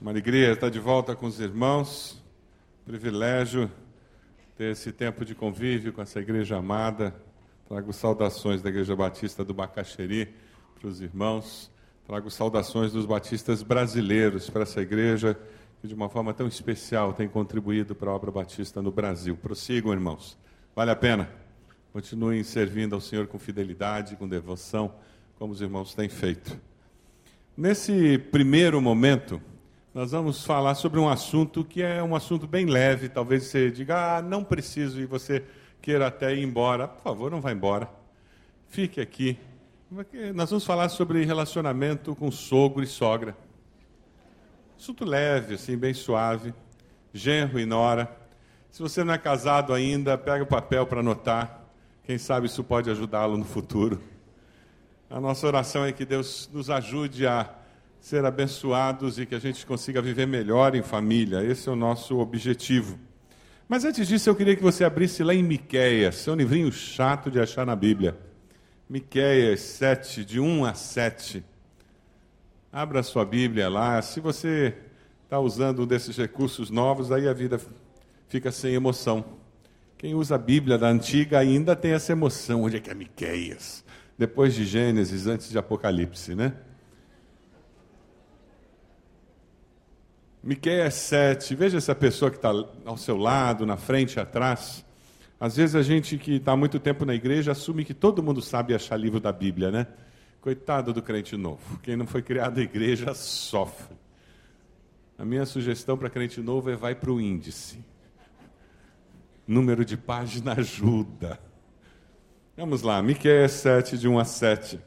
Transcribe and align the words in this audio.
Uma 0.00 0.12
alegria 0.12 0.52
estar 0.52 0.70
de 0.70 0.78
volta 0.78 1.16
com 1.16 1.26
os 1.26 1.40
irmãos. 1.40 2.22
Privilégio 2.84 3.68
ter 4.56 4.70
esse 4.70 4.92
tempo 4.92 5.24
de 5.24 5.34
convívio 5.34 5.92
com 5.92 6.00
essa 6.00 6.20
igreja 6.20 6.56
amada. 6.56 7.12
Trago 7.68 7.92
saudações 7.92 8.62
da 8.62 8.68
Igreja 8.68 8.94
Batista 8.94 9.44
do 9.44 9.52
Bacaxeri 9.52 10.32
para 10.78 10.88
os 10.88 11.00
irmãos. 11.00 11.68
Trago 12.06 12.30
saudações 12.30 12.92
dos 12.92 13.06
batistas 13.06 13.60
brasileiros 13.60 14.48
para 14.48 14.62
essa 14.62 14.80
igreja 14.80 15.36
que 15.80 15.88
de 15.88 15.94
uma 15.94 16.08
forma 16.08 16.32
tão 16.32 16.46
especial 16.46 17.12
tem 17.12 17.26
contribuído 17.26 17.92
para 17.92 18.08
a 18.08 18.14
obra 18.14 18.30
batista 18.30 18.80
no 18.80 18.92
Brasil. 18.92 19.36
Prossigam, 19.36 19.92
irmãos. 19.92 20.38
Vale 20.76 20.92
a 20.92 20.96
pena. 20.96 21.28
Continuem 21.92 22.44
servindo 22.44 22.94
ao 22.94 23.00
Senhor 23.00 23.26
com 23.26 23.36
fidelidade, 23.36 24.14
com 24.14 24.28
devoção, 24.28 24.94
como 25.36 25.52
os 25.52 25.60
irmãos 25.60 25.92
têm 25.92 26.08
feito. 26.08 26.56
Nesse 27.56 28.16
primeiro 28.16 28.80
momento, 28.80 29.42
nós 29.98 30.12
vamos 30.12 30.44
falar 30.44 30.76
sobre 30.76 31.00
um 31.00 31.08
assunto 31.08 31.64
que 31.64 31.82
é 31.82 32.00
um 32.00 32.14
assunto 32.14 32.46
bem 32.46 32.66
leve. 32.66 33.08
Talvez 33.08 33.46
você 33.46 33.68
diga, 33.68 34.18
ah, 34.18 34.22
não 34.22 34.44
preciso, 34.44 35.00
e 35.00 35.04
você 35.04 35.42
queira 35.82 36.06
até 36.06 36.32
ir 36.32 36.44
embora. 36.44 36.86
Por 36.86 37.02
favor, 37.02 37.32
não 37.32 37.40
vá 37.40 37.50
embora. 37.50 37.90
Fique 38.68 39.00
aqui. 39.00 39.36
Nós 40.36 40.50
vamos 40.50 40.64
falar 40.64 40.88
sobre 40.88 41.24
relacionamento 41.24 42.14
com 42.14 42.30
sogro 42.30 42.84
e 42.84 42.86
sogra. 42.86 43.36
Assunto 44.78 45.04
leve, 45.04 45.54
assim, 45.54 45.76
bem 45.76 45.92
suave. 45.92 46.54
Genro 47.12 47.58
e 47.58 47.66
nora. 47.66 48.08
Se 48.70 48.80
você 48.80 49.02
não 49.02 49.12
é 49.12 49.18
casado 49.18 49.74
ainda, 49.74 50.16
pega 50.16 50.44
o 50.44 50.46
papel 50.46 50.86
para 50.86 51.00
anotar. 51.00 51.64
Quem 52.04 52.18
sabe 52.18 52.46
isso 52.46 52.62
pode 52.62 52.88
ajudá-lo 52.88 53.36
no 53.36 53.44
futuro. 53.44 54.00
A 55.10 55.20
nossa 55.20 55.44
oração 55.44 55.84
é 55.84 55.90
que 55.90 56.04
Deus 56.04 56.48
nos 56.52 56.70
ajude 56.70 57.26
a 57.26 57.57
ser 58.00 58.24
abençoados 58.24 59.18
e 59.18 59.26
que 59.26 59.34
a 59.34 59.38
gente 59.38 59.64
consiga 59.66 60.00
viver 60.00 60.26
melhor 60.26 60.74
em 60.74 60.82
família. 60.82 61.42
Esse 61.42 61.68
é 61.68 61.72
o 61.72 61.76
nosso 61.76 62.18
objetivo. 62.18 62.98
Mas 63.68 63.84
antes 63.84 64.08
disso, 64.08 64.30
eu 64.30 64.34
queria 64.34 64.56
que 64.56 64.62
você 64.62 64.84
abrisse 64.84 65.22
lá 65.22 65.34
em 65.34 65.42
Miqueias, 65.42 66.16
seu 66.16 66.34
livrinho 66.34 66.72
chato 66.72 67.30
de 67.30 67.38
achar 67.38 67.66
na 67.66 67.76
Bíblia. 67.76 68.16
Miqueias 68.88 69.60
7, 69.60 70.24
de 70.24 70.40
1 70.40 70.64
a 70.64 70.74
7. 70.74 71.44
Abra 72.72 73.02
sua 73.02 73.24
Bíblia 73.24 73.68
lá. 73.68 74.00
Se 74.00 74.20
você 74.20 74.74
está 75.24 75.38
usando 75.38 75.82
um 75.82 75.86
desses 75.86 76.16
recursos 76.16 76.70
novos, 76.70 77.12
aí 77.12 77.28
a 77.28 77.32
vida 77.34 77.60
fica 78.28 78.50
sem 78.50 78.74
emoção. 78.74 79.24
Quem 79.98 80.14
usa 80.14 80.36
a 80.36 80.38
Bíblia 80.38 80.78
da 80.78 80.88
antiga 80.88 81.38
ainda 81.38 81.76
tem 81.76 81.92
essa 81.92 82.12
emoção. 82.12 82.62
Onde 82.62 82.76
é 82.76 82.80
que 82.80 82.90
é 82.90 82.94
Miqueias? 82.94 83.84
depois 84.18 84.52
de 84.52 84.66
Gênesis, 84.66 85.28
antes 85.28 85.48
de 85.48 85.56
Apocalipse, 85.56 86.34
né? 86.34 86.52
Miqueias 90.42 90.94
7, 90.94 91.54
veja 91.54 91.78
essa 91.78 91.94
pessoa 91.94 92.30
que 92.30 92.36
está 92.36 92.50
ao 92.84 92.96
seu 92.96 93.16
lado, 93.16 93.66
na 93.66 93.76
frente 93.76 94.20
atrás. 94.20 94.84
Às 95.40 95.56
vezes 95.56 95.74
a 95.74 95.82
gente 95.82 96.16
que 96.16 96.36
está 96.36 96.56
muito 96.56 96.78
tempo 96.78 97.04
na 97.04 97.14
igreja 97.14 97.52
assume 97.52 97.84
que 97.84 97.94
todo 97.94 98.22
mundo 98.22 98.40
sabe 98.40 98.74
achar 98.74 98.96
livro 98.96 99.20
da 99.20 99.32
Bíblia, 99.32 99.70
né? 99.70 99.86
Coitado 100.40 100.92
do 100.92 101.02
crente 101.02 101.36
novo. 101.36 101.78
Quem 101.80 101.96
não 101.96 102.06
foi 102.06 102.22
criado 102.22 102.56
na 102.56 102.62
igreja 102.62 103.14
sofre. 103.14 103.96
A 105.16 105.24
minha 105.24 105.44
sugestão 105.44 105.98
para 105.98 106.08
crente 106.08 106.40
novo 106.40 106.70
é 106.70 106.76
vai 106.76 106.94
para 106.94 107.10
o 107.10 107.20
índice. 107.20 107.84
Número 109.46 109.84
de 109.84 109.96
página 109.96 110.52
ajuda. 110.52 111.40
Vamos 112.56 112.82
lá, 112.82 113.02
Miqueias 113.02 113.52
7, 113.52 113.98
de 113.98 114.08
1 114.08 114.18
a 114.18 114.24
7. 114.24 114.80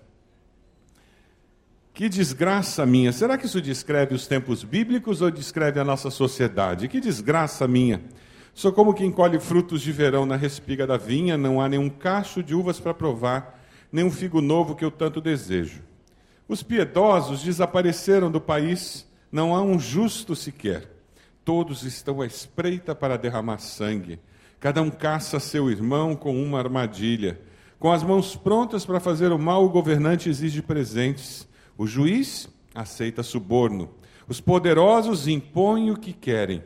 Que 1.94 2.08
desgraça 2.08 2.86
minha! 2.86 3.12
Será 3.12 3.38
que 3.38 3.46
isso 3.46 3.62
descreve 3.62 4.16
os 4.16 4.26
tempos 4.26 4.64
bíblicos 4.64 5.22
ou 5.22 5.30
descreve 5.30 5.80
a 5.80 5.84
nossa 5.84 6.10
sociedade? 6.10 6.88
Que 6.88 7.02
desgraça 7.02 7.68
minha! 7.68 8.02
Sou 8.54 8.72
como 8.72 8.94
quem 8.94 9.12
colhe 9.12 9.40
frutos 9.40 9.82
de 9.82 9.92
verão 9.92 10.26
na 10.26 10.36
respiga 10.36 10.88
da 10.88 10.98
vinha, 10.98 11.38
não 11.38 11.62
há 11.62 11.68
nenhum 11.68 11.90
cacho 11.90 12.42
de 12.42 12.56
uvas 12.56 12.80
para 12.80 12.94
provar, 12.94 13.60
nem 13.92 14.06
um 14.06 14.12
figo 14.12 14.42
novo 14.42 14.76
que 14.76 14.84
eu 14.84 14.92
tanto 14.92 15.22
desejo. 15.22 15.82
Os 16.48 16.64
piedosos 16.64 17.42
desapareceram 17.42 18.32
do 18.32 18.42
país, 18.42 19.08
não 19.32 19.56
há 19.56 19.62
um 19.62 19.80
justo 19.80 20.36
sequer. 20.36 20.90
Todos 21.44 21.84
estão 21.84 22.22
à 22.22 22.26
espreita 22.26 22.94
para 22.94 23.18
derramar 23.18 23.60
sangue. 23.60 24.20
Cada 24.60 24.82
um 24.82 24.90
caça 24.90 25.40
seu 25.40 25.72
irmão 25.72 26.16
com 26.16 26.42
uma 26.42 26.60
armadilha. 26.60 27.40
Com 27.80 27.92
as 27.92 28.04
mãos 28.04 28.36
prontas 28.36 28.86
para 28.86 29.00
fazer 29.00 29.32
o 29.32 29.40
mal, 29.40 29.66
o 29.66 29.70
governante 29.70 30.30
exige 30.30 30.62
presentes. 30.62 31.48
O 31.82 31.88
juiz 31.88 32.48
aceita 32.76 33.24
suborno. 33.24 33.90
Os 34.28 34.40
poderosos 34.40 35.28
impõem 35.28 35.90
o 35.90 35.98
que 35.98 36.14
querem. 36.14 36.64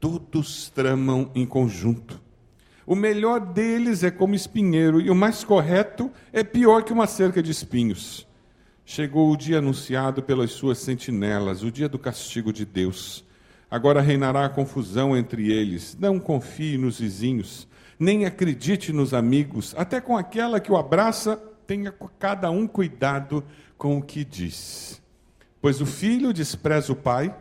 Todos 0.00 0.70
tramam 0.70 1.30
em 1.34 1.44
conjunto. 1.44 2.18
O 2.86 2.94
melhor 2.94 3.40
deles 3.40 4.02
é 4.02 4.10
como 4.10 4.34
espinheiro, 4.34 5.02
e 5.02 5.10
o 5.10 5.14
mais 5.14 5.44
correto 5.44 6.10
é 6.32 6.42
pior 6.42 6.82
que 6.82 6.94
uma 6.94 7.06
cerca 7.06 7.42
de 7.42 7.50
espinhos. 7.50 8.26
Chegou 8.86 9.30
o 9.30 9.36
dia 9.36 9.58
anunciado 9.58 10.22
pelas 10.22 10.52
suas 10.52 10.78
sentinelas, 10.78 11.62
o 11.62 11.70
dia 11.70 11.86
do 11.86 11.98
castigo 11.98 12.50
de 12.50 12.64
Deus. 12.64 13.22
Agora 13.70 14.00
reinará 14.00 14.46
a 14.46 14.48
confusão 14.48 15.14
entre 15.14 15.52
eles. 15.52 15.94
Não 16.00 16.18
confie 16.18 16.78
nos 16.78 17.00
vizinhos 17.00 17.68
nem 17.98 18.24
acredite 18.24 18.92
nos 18.92 19.14
amigos, 19.14 19.74
até 19.76 20.00
com 20.00 20.16
aquela 20.16 20.60
que 20.60 20.72
o 20.72 20.76
abraça, 20.76 21.36
tenha 21.66 21.94
cada 22.18 22.50
um 22.50 22.66
cuidado 22.66 23.42
com 23.84 23.98
o 23.98 24.02
que 24.02 24.24
diz. 24.24 24.98
Pois 25.60 25.78
o 25.82 25.84
filho 25.84 26.32
despreza 26.32 26.90
o 26.90 26.96
pai, 26.96 27.36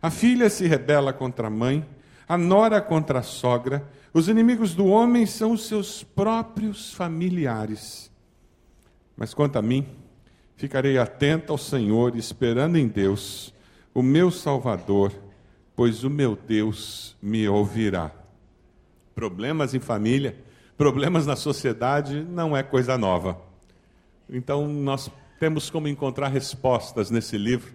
a 0.00 0.12
filha 0.12 0.48
se 0.48 0.64
rebela 0.64 1.12
contra 1.12 1.48
a 1.48 1.50
mãe, 1.50 1.84
a 2.28 2.38
nora 2.38 2.80
contra 2.80 3.18
a 3.18 3.22
sogra, 3.24 3.84
os 4.14 4.28
inimigos 4.28 4.76
do 4.76 4.86
homem 4.86 5.26
são 5.26 5.50
os 5.50 5.66
seus 5.66 6.04
próprios 6.04 6.94
familiares. 6.94 8.12
Mas 9.16 9.34
quanto 9.34 9.58
a 9.58 9.62
mim, 9.62 9.88
ficarei 10.54 10.98
atento 10.98 11.50
ao 11.50 11.58
Senhor, 11.58 12.14
esperando 12.14 12.76
em 12.76 12.86
Deus, 12.86 13.52
o 13.92 14.00
meu 14.00 14.30
Salvador, 14.30 15.12
pois 15.74 16.04
o 16.04 16.10
meu 16.10 16.36
Deus 16.36 17.16
me 17.20 17.48
ouvirá. 17.48 18.12
Problemas 19.16 19.74
em 19.74 19.80
família, 19.80 20.36
problemas 20.76 21.26
na 21.26 21.34
sociedade 21.34 22.22
não 22.22 22.56
é 22.56 22.62
coisa 22.62 22.96
nova. 22.96 23.36
Então, 24.30 24.68
nós 24.68 25.10
temos 25.38 25.70
como 25.70 25.88
encontrar 25.88 26.28
respostas 26.28 27.10
nesse 27.10 27.38
livro 27.38 27.72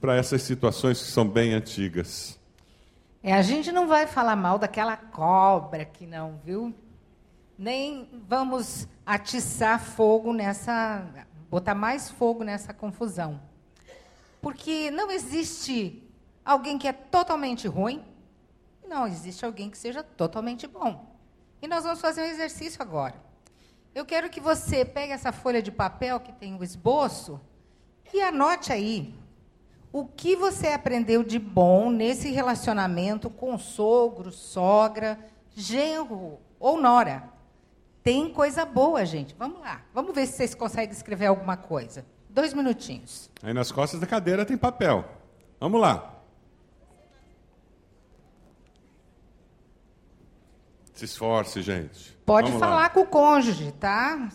para 0.00 0.16
essas 0.16 0.42
situações 0.42 1.02
que 1.02 1.08
são 1.08 1.26
bem 1.26 1.52
antigas. 1.52 2.38
É, 3.22 3.32
a 3.32 3.42
gente 3.42 3.72
não 3.72 3.88
vai 3.88 4.06
falar 4.06 4.36
mal 4.36 4.58
daquela 4.58 4.96
cobra 4.96 5.84
que 5.84 6.06
não, 6.06 6.40
viu? 6.44 6.74
Nem 7.58 8.08
vamos 8.28 8.86
atiçar 9.04 9.82
fogo 9.82 10.32
nessa, 10.32 11.06
botar 11.50 11.74
mais 11.74 12.10
fogo 12.10 12.44
nessa 12.44 12.72
confusão. 12.72 13.40
Porque 14.40 14.90
não 14.90 15.10
existe 15.10 16.02
alguém 16.44 16.78
que 16.78 16.86
é 16.86 16.92
totalmente 16.92 17.66
ruim 17.66 18.04
não, 18.88 19.06
existe 19.06 19.44
alguém 19.44 19.68
que 19.68 19.76
seja 19.76 20.02
totalmente 20.02 20.66
bom. 20.66 21.14
E 21.60 21.66
nós 21.66 21.84
vamos 21.84 22.00
fazer 22.00 22.22
um 22.22 22.26
exercício 22.26 22.80
agora. 22.80 23.14
Eu 23.96 24.04
quero 24.04 24.28
que 24.28 24.40
você 24.40 24.84
pegue 24.84 25.14
essa 25.14 25.32
folha 25.32 25.62
de 25.62 25.72
papel 25.72 26.20
que 26.20 26.30
tem 26.30 26.54
o 26.54 26.62
esboço 26.62 27.40
e 28.12 28.20
anote 28.20 28.70
aí 28.70 29.14
o 29.90 30.04
que 30.04 30.36
você 30.36 30.68
aprendeu 30.68 31.24
de 31.24 31.38
bom 31.38 31.88
nesse 31.90 32.30
relacionamento 32.30 33.30
com 33.30 33.56
sogro, 33.56 34.30
sogra, 34.30 35.18
genro 35.54 36.38
ou 36.60 36.78
nora. 36.78 37.30
Tem 38.02 38.30
coisa 38.30 38.66
boa, 38.66 39.02
gente. 39.06 39.34
Vamos 39.38 39.60
lá. 39.60 39.80
Vamos 39.94 40.14
ver 40.14 40.26
se 40.26 40.34
vocês 40.34 40.54
conseguem 40.54 40.94
escrever 40.94 41.28
alguma 41.28 41.56
coisa. 41.56 42.04
Dois 42.28 42.52
minutinhos. 42.52 43.30
Aí 43.42 43.54
nas 43.54 43.72
costas 43.72 43.98
da 43.98 44.06
cadeira 44.06 44.44
tem 44.44 44.58
papel. 44.58 45.06
Vamos 45.58 45.80
lá. 45.80 46.15
Se 50.96 51.04
esforce, 51.04 51.60
gente. 51.60 52.16
Pode 52.24 52.48
Vamos 52.48 52.60
falar 52.60 52.76
lá. 52.76 52.88
com 52.88 53.00
o 53.00 53.06
cônjuge, 53.06 53.70
tá? 53.72 54.28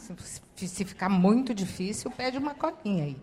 Se, 0.55 0.67
se 0.67 0.85
ficar 0.85 1.09
muito 1.09 1.53
difícil, 1.55 2.09
pede 2.11 2.37
uma 2.37 2.53
colinha 2.53 3.03
aí. 3.05 3.17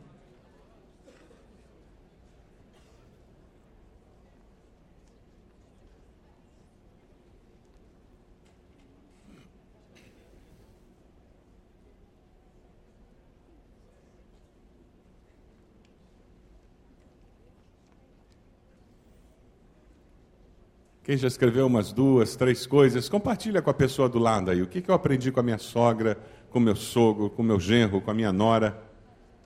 Quem 21.08 21.16
já 21.16 21.26
escreveu 21.26 21.66
umas 21.66 21.90
duas, 21.90 22.36
três 22.36 22.66
coisas, 22.66 23.08
compartilha 23.08 23.62
com 23.62 23.70
a 23.70 23.72
pessoa 23.72 24.10
do 24.10 24.18
lado 24.18 24.50
aí. 24.50 24.60
O 24.60 24.66
que, 24.66 24.82
que 24.82 24.90
eu 24.90 24.94
aprendi 24.94 25.32
com 25.32 25.40
a 25.40 25.42
minha 25.42 25.56
sogra, 25.56 26.18
com 26.50 26.60
meu 26.60 26.76
sogro, 26.76 27.30
com 27.30 27.42
meu 27.42 27.58
genro, 27.58 27.98
com 28.02 28.10
a 28.10 28.14
minha 28.14 28.30
nora? 28.30 28.78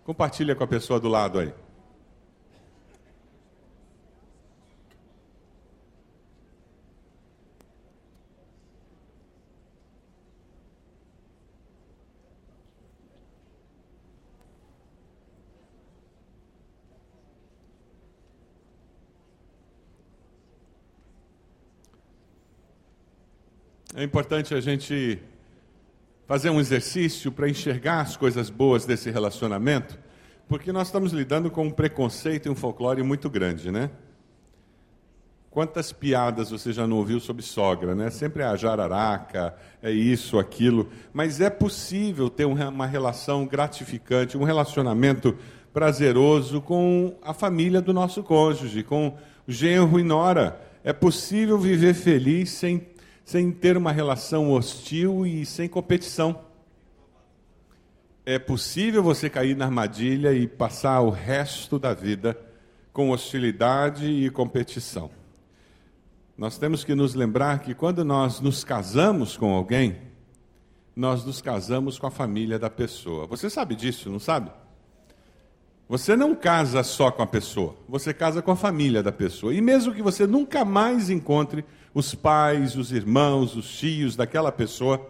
Compartilha 0.03 0.57
com 0.57 0.65
a 0.65 0.67
pessoa 0.67 0.99
do 0.99 1.09
lado 1.09 1.39
aí. 1.39 1.55
É 23.95 24.03
importante 24.03 24.55
a 24.55 24.61
gente 24.61 25.19
fazer 26.27 26.49
um 26.49 26.59
exercício 26.59 27.31
para 27.31 27.49
enxergar 27.49 28.01
as 28.01 28.17
coisas 28.17 28.49
boas 28.49 28.87
desse 28.87 29.11
relacionamento, 29.11 29.99
porque 30.49 30.73
nós 30.73 30.89
estamos 30.89 31.13
lidando 31.13 31.51
com 31.51 31.67
um 31.67 31.71
preconceito 31.71 32.47
e 32.47 32.51
um 32.51 32.55
folclore 32.55 33.03
muito 33.03 33.29
grande, 33.29 33.71
né? 33.71 33.91
Quantas 35.51 35.93
piadas 35.93 36.51
você 36.51 36.73
já 36.73 36.87
não 36.87 36.97
ouviu 36.97 37.21
sobre 37.21 37.43
sogra, 37.43 37.95
né? 37.95 38.09
Sempre 38.09 38.43
é 38.43 38.47
a 38.47 38.57
jararaca, 38.57 39.55
é 39.83 39.91
isso, 39.91 40.39
aquilo. 40.39 40.89
Mas 41.13 41.43
é 41.43 41.51
possível 41.51 42.31
ter 42.31 42.47
uma 42.47 42.87
relação 42.87 43.45
gratificante, 43.45 44.39
um 44.39 44.45
relacionamento 44.45 45.37
prazeroso 45.71 46.63
com 46.63 47.15
a 47.23 47.35
família 47.35 47.83
do 47.83 47.93
nosso 47.93 48.23
cônjuge, 48.23 48.83
com 48.83 49.19
genro 49.47 50.01
e 50.01 50.03
nora. 50.03 50.59
É 50.83 50.93
possível 50.95 51.59
viver 51.59 51.93
feliz 51.93 52.51
sem, 52.51 52.87
sem 53.25 53.51
ter 53.51 53.77
uma 53.77 53.93
relação 53.93 54.51
hostil 54.51 55.27
e 55.27 55.47
sem 55.47 55.69
competição. 55.69 56.41
É 58.25 58.39
possível 58.39 59.03
você 59.03 59.29
cair 59.29 59.57
na 59.57 59.65
armadilha 59.65 60.33
e 60.33 60.47
passar 60.47 61.01
o 61.01 61.11
resto 61.11 61.79
da 61.79 61.93
vida 61.93 62.39
com 62.93 63.11
hostilidade 63.11 64.07
e 64.07 64.31
competição. 64.31 65.11
Nós 66.37 66.59
temos 66.59 66.85
que 66.85 66.95
nos 66.95 67.15
lembrar 67.15 67.61
que 67.61 67.75
quando 67.75 68.05
nós 68.05 68.41
nos 68.41 68.65
casamos 68.65 69.37
com 69.37 69.53
alguém, 69.53 69.97
nós 70.95 71.25
nos 71.25 71.41
casamos 71.41 71.99
com 71.99 72.07
a 72.07 72.11
família 72.11 72.59
da 72.59 72.71
pessoa. 72.71 73.27
Você 73.27 73.49
sabe 73.49 73.75
disso, 73.75 74.11
não 74.11 74.19
sabe? 74.19 74.51
Você 75.89 76.17
não 76.17 76.35
casa 76.35 76.83
só 76.83 77.11
com 77.11 77.23
a 77.23 77.27
pessoa, 77.27 77.77
você 77.89 78.15
casa 78.15 78.41
com 78.41 78.51
a 78.51 78.57
família 78.57 79.03
da 79.03 79.13
pessoa. 79.13 79.55
E 79.55 79.61
mesmo 79.61 79.93
que 79.93 80.03
você 80.03 80.27
nunca 80.27 80.65
mais 80.65 81.11
encontre 81.11 81.65
os 81.95 82.15
pais, 82.15 82.77
os 82.77 82.93
irmãos, 82.93 83.55
os 83.55 83.71
tios 83.79 84.17
daquela 84.17 84.51
pessoa, 84.51 85.09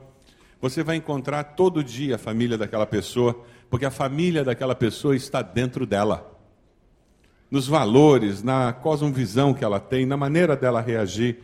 você 0.60 0.82
vai 0.82 0.96
encontrar 0.96 1.42
todo 1.42 1.82
dia 1.82 2.16
a 2.16 2.18
família 2.18 2.56
daquela 2.56 2.86
pessoa, 2.86 3.44
porque 3.70 3.84
a 3.84 3.90
família 3.90 4.44
daquela 4.44 4.74
pessoa 4.74 5.16
está 5.16 5.42
dentro 5.42 5.86
dela 5.86 6.30
nos 7.50 7.68
valores, 7.68 8.42
na 8.42 8.72
cosmovisão 8.72 9.52
que 9.52 9.62
ela 9.62 9.78
tem, 9.78 10.06
na 10.06 10.16
maneira 10.16 10.56
dela 10.56 10.80
reagir. 10.80 11.38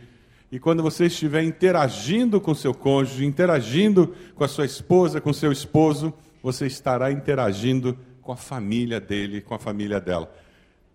E 0.51 0.57
quando 0.57 0.81
você 0.81 1.05
estiver 1.05 1.43
interagindo 1.43 2.41
com 2.41 2.55
seu 2.55 2.73
cônjuge, 2.73 3.25
interagindo 3.25 4.15
com 4.33 4.43
a 4.43 4.47
sua 4.47 4.65
esposa, 4.65 5.21
com 5.21 5.31
seu 5.31 5.51
esposo, 5.51 6.11
você 6.41 6.65
estará 6.65 7.11
interagindo 7.11 7.95
com 8.23 8.31
a 8.31 8.35
família 8.35 8.99
dele, 8.99 9.41
com 9.41 9.53
a 9.53 9.59
família 9.59 9.99
dela. 9.99 10.33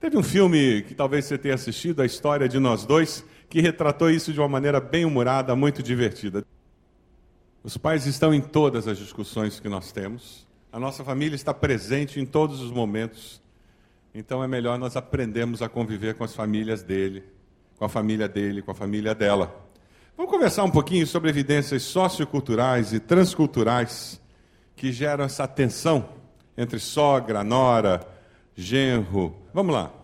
Teve 0.00 0.18
um 0.18 0.22
filme 0.22 0.82
que 0.82 0.94
talvez 0.94 1.26
você 1.26 1.38
tenha 1.38 1.54
assistido, 1.54 2.02
A 2.02 2.06
História 2.06 2.48
de 2.48 2.58
Nós 2.58 2.84
Dois, 2.84 3.24
que 3.54 3.60
retratou 3.60 4.10
isso 4.10 4.32
de 4.32 4.40
uma 4.40 4.48
maneira 4.48 4.80
bem 4.80 5.04
humorada, 5.04 5.54
muito 5.54 5.80
divertida. 5.80 6.44
Os 7.62 7.76
pais 7.76 8.04
estão 8.04 8.34
em 8.34 8.40
todas 8.40 8.88
as 8.88 8.98
discussões 8.98 9.60
que 9.60 9.68
nós 9.68 9.92
temos. 9.92 10.44
A 10.72 10.80
nossa 10.80 11.04
família 11.04 11.36
está 11.36 11.54
presente 11.54 12.18
em 12.18 12.26
todos 12.26 12.60
os 12.60 12.72
momentos. 12.72 13.40
Então 14.12 14.42
é 14.42 14.48
melhor 14.48 14.76
nós 14.76 14.96
aprendermos 14.96 15.62
a 15.62 15.68
conviver 15.68 16.14
com 16.16 16.24
as 16.24 16.34
famílias 16.34 16.82
dele, 16.82 17.22
com 17.76 17.84
a 17.84 17.88
família 17.88 18.26
dele, 18.26 18.60
com 18.60 18.72
a 18.72 18.74
família 18.74 19.14
dela. 19.14 19.54
Vamos 20.16 20.32
conversar 20.32 20.64
um 20.64 20.70
pouquinho 20.72 21.06
sobre 21.06 21.30
evidências 21.30 21.84
socioculturais 21.84 22.92
e 22.92 22.98
transculturais 22.98 24.20
que 24.74 24.90
geram 24.90 25.26
essa 25.26 25.46
tensão 25.46 26.08
entre 26.58 26.80
sogra, 26.80 27.44
nora, 27.44 28.04
genro. 28.56 29.32
Vamos 29.54 29.72
lá. 29.72 30.03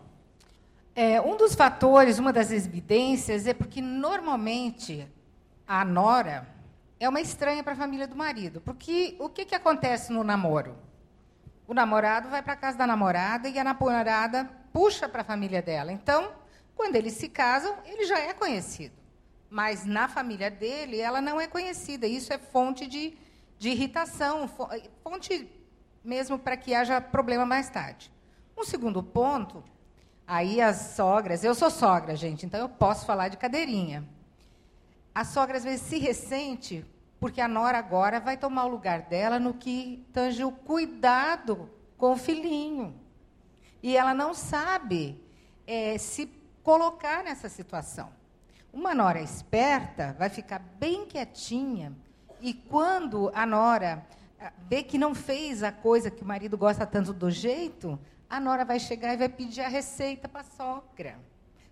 É, 0.94 1.20
um 1.20 1.36
dos 1.36 1.54
fatores, 1.54 2.18
uma 2.18 2.32
das 2.32 2.50
evidências, 2.50 3.46
é 3.46 3.54
porque 3.54 3.80
normalmente 3.80 5.08
a 5.66 5.84
nora 5.84 6.48
é 6.98 7.08
uma 7.08 7.20
estranha 7.20 7.62
para 7.62 7.72
a 7.72 7.76
família 7.76 8.06
do 8.06 8.16
marido. 8.16 8.60
Porque 8.60 9.16
o 9.18 9.28
que, 9.28 9.44
que 9.44 9.54
acontece 9.54 10.12
no 10.12 10.24
namoro? 10.24 10.76
o 11.70 11.72
namorado 11.72 12.28
vai 12.28 12.42
para 12.42 12.54
a 12.54 12.56
casa 12.56 12.76
da 12.76 12.84
namorada 12.84 13.48
e 13.48 13.56
a 13.56 13.62
namorada 13.62 14.44
puxa 14.72 15.08
para 15.08 15.20
a 15.20 15.24
família 15.24 15.62
dela. 15.62 15.92
Então, 15.92 16.32
quando 16.74 16.96
eles 16.96 17.12
se 17.12 17.28
casam, 17.28 17.76
ele 17.84 18.06
já 18.06 18.18
é 18.18 18.34
conhecido. 18.34 18.96
Mas 19.48 19.84
na 19.84 20.08
família 20.08 20.50
dele, 20.50 20.98
ela 20.98 21.20
não 21.20 21.40
é 21.40 21.46
conhecida. 21.46 22.08
Isso 22.08 22.32
é 22.32 22.38
fonte 22.38 22.88
de, 22.88 23.16
de 23.56 23.68
irritação, 23.68 24.50
fonte 25.04 25.48
mesmo 26.02 26.40
para 26.40 26.56
que 26.56 26.74
haja 26.74 27.00
problema 27.00 27.46
mais 27.46 27.70
tarde. 27.70 28.10
Um 28.58 28.64
segundo 28.64 29.00
ponto, 29.00 29.62
aí 30.30 30.60
as 30.60 30.76
sogras, 30.94 31.42
eu 31.42 31.56
sou 31.56 31.68
sogra, 31.68 32.14
gente, 32.14 32.46
então 32.46 32.60
eu 32.60 32.68
posso 32.68 33.04
falar 33.04 33.26
de 33.26 33.36
cadeirinha. 33.36 34.04
A 35.12 35.24
sogra 35.24 35.56
às 35.56 35.64
vezes 35.64 35.80
se 35.80 35.98
ressente 35.98 36.86
porque 37.18 37.40
a 37.40 37.48
nora 37.48 37.78
agora 37.78 38.20
vai 38.20 38.36
tomar 38.36 38.64
o 38.64 38.68
lugar 38.68 39.02
dela 39.02 39.40
no 39.40 39.52
que 39.52 40.06
tange 40.12 40.44
o 40.44 40.52
cuidado 40.52 41.68
com 41.98 42.12
o 42.12 42.16
filhinho. 42.16 42.94
E 43.82 43.96
ela 43.96 44.14
não 44.14 44.32
sabe 44.32 45.20
é, 45.66 45.98
se 45.98 46.26
colocar 46.62 47.24
nessa 47.24 47.48
situação. 47.48 48.08
Uma 48.72 48.94
nora 48.94 49.20
esperta 49.20 50.14
vai 50.16 50.28
ficar 50.28 50.60
bem 50.78 51.06
quietinha 51.06 51.92
e 52.40 52.54
quando 52.54 53.32
a 53.34 53.44
nora 53.44 54.06
ah, 54.40 54.52
vê 54.68 54.84
que 54.84 54.96
não 54.96 55.12
fez 55.12 55.64
a 55.64 55.72
coisa 55.72 56.08
que 56.08 56.22
o 56.22 56.26
marido 56.26 56.56
gosta 56.56 56.86
tanto 56.86 57.12
do 57.12 57.32
jeito, 57.32 57.98
a 58.30 58.38
nora 58.38 58.64
vai 58.64 58.78
chegar 58.78 59.12
e 59.12 59.16
vai 59.16 59.28
pedir 59.28 59.60
a 59.60 59.68
receita 59.68 60.28
para 60.28 60.42
a 60.42 60.44
sogra. 60.44 61.18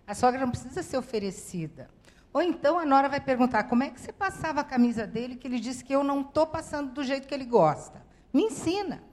A 0.05 0.13
sogra 0.13 0.41
não 0.41 0.51
precisa 0.51 0.83
ser 0.83 0.97
oferecida. 0.97 1.89
Ou 2.33 2.41
então 2.41 2.77
a 2.77 2.85
Nora 2.85 3.09
vai 3.09 3.19
perguntar: 3.19 3.63
como 3.63 3.83
é 3.83 3.89
que 3.89 3.99
você 3.99 4.11
passava 4.11 4.61
a 4.61 4.63
camisa 4.63 5.07
dele 5.07 5.35
que 5.35 5.47
ele 5.47 5.59
disse 5.59 5.83
que 5.83 5.93
eu 5.93 6.03
não 6.03 6.21
estou 6.21 6.45
passando 6.45 6.91
do 6.91 7.03
jeito 7.03 7.27
que 7.27 7.33
ele 7.33 7.45
gosta? 7.45 8.05
Me 8.33 8.43
ensina. 8.43 9.03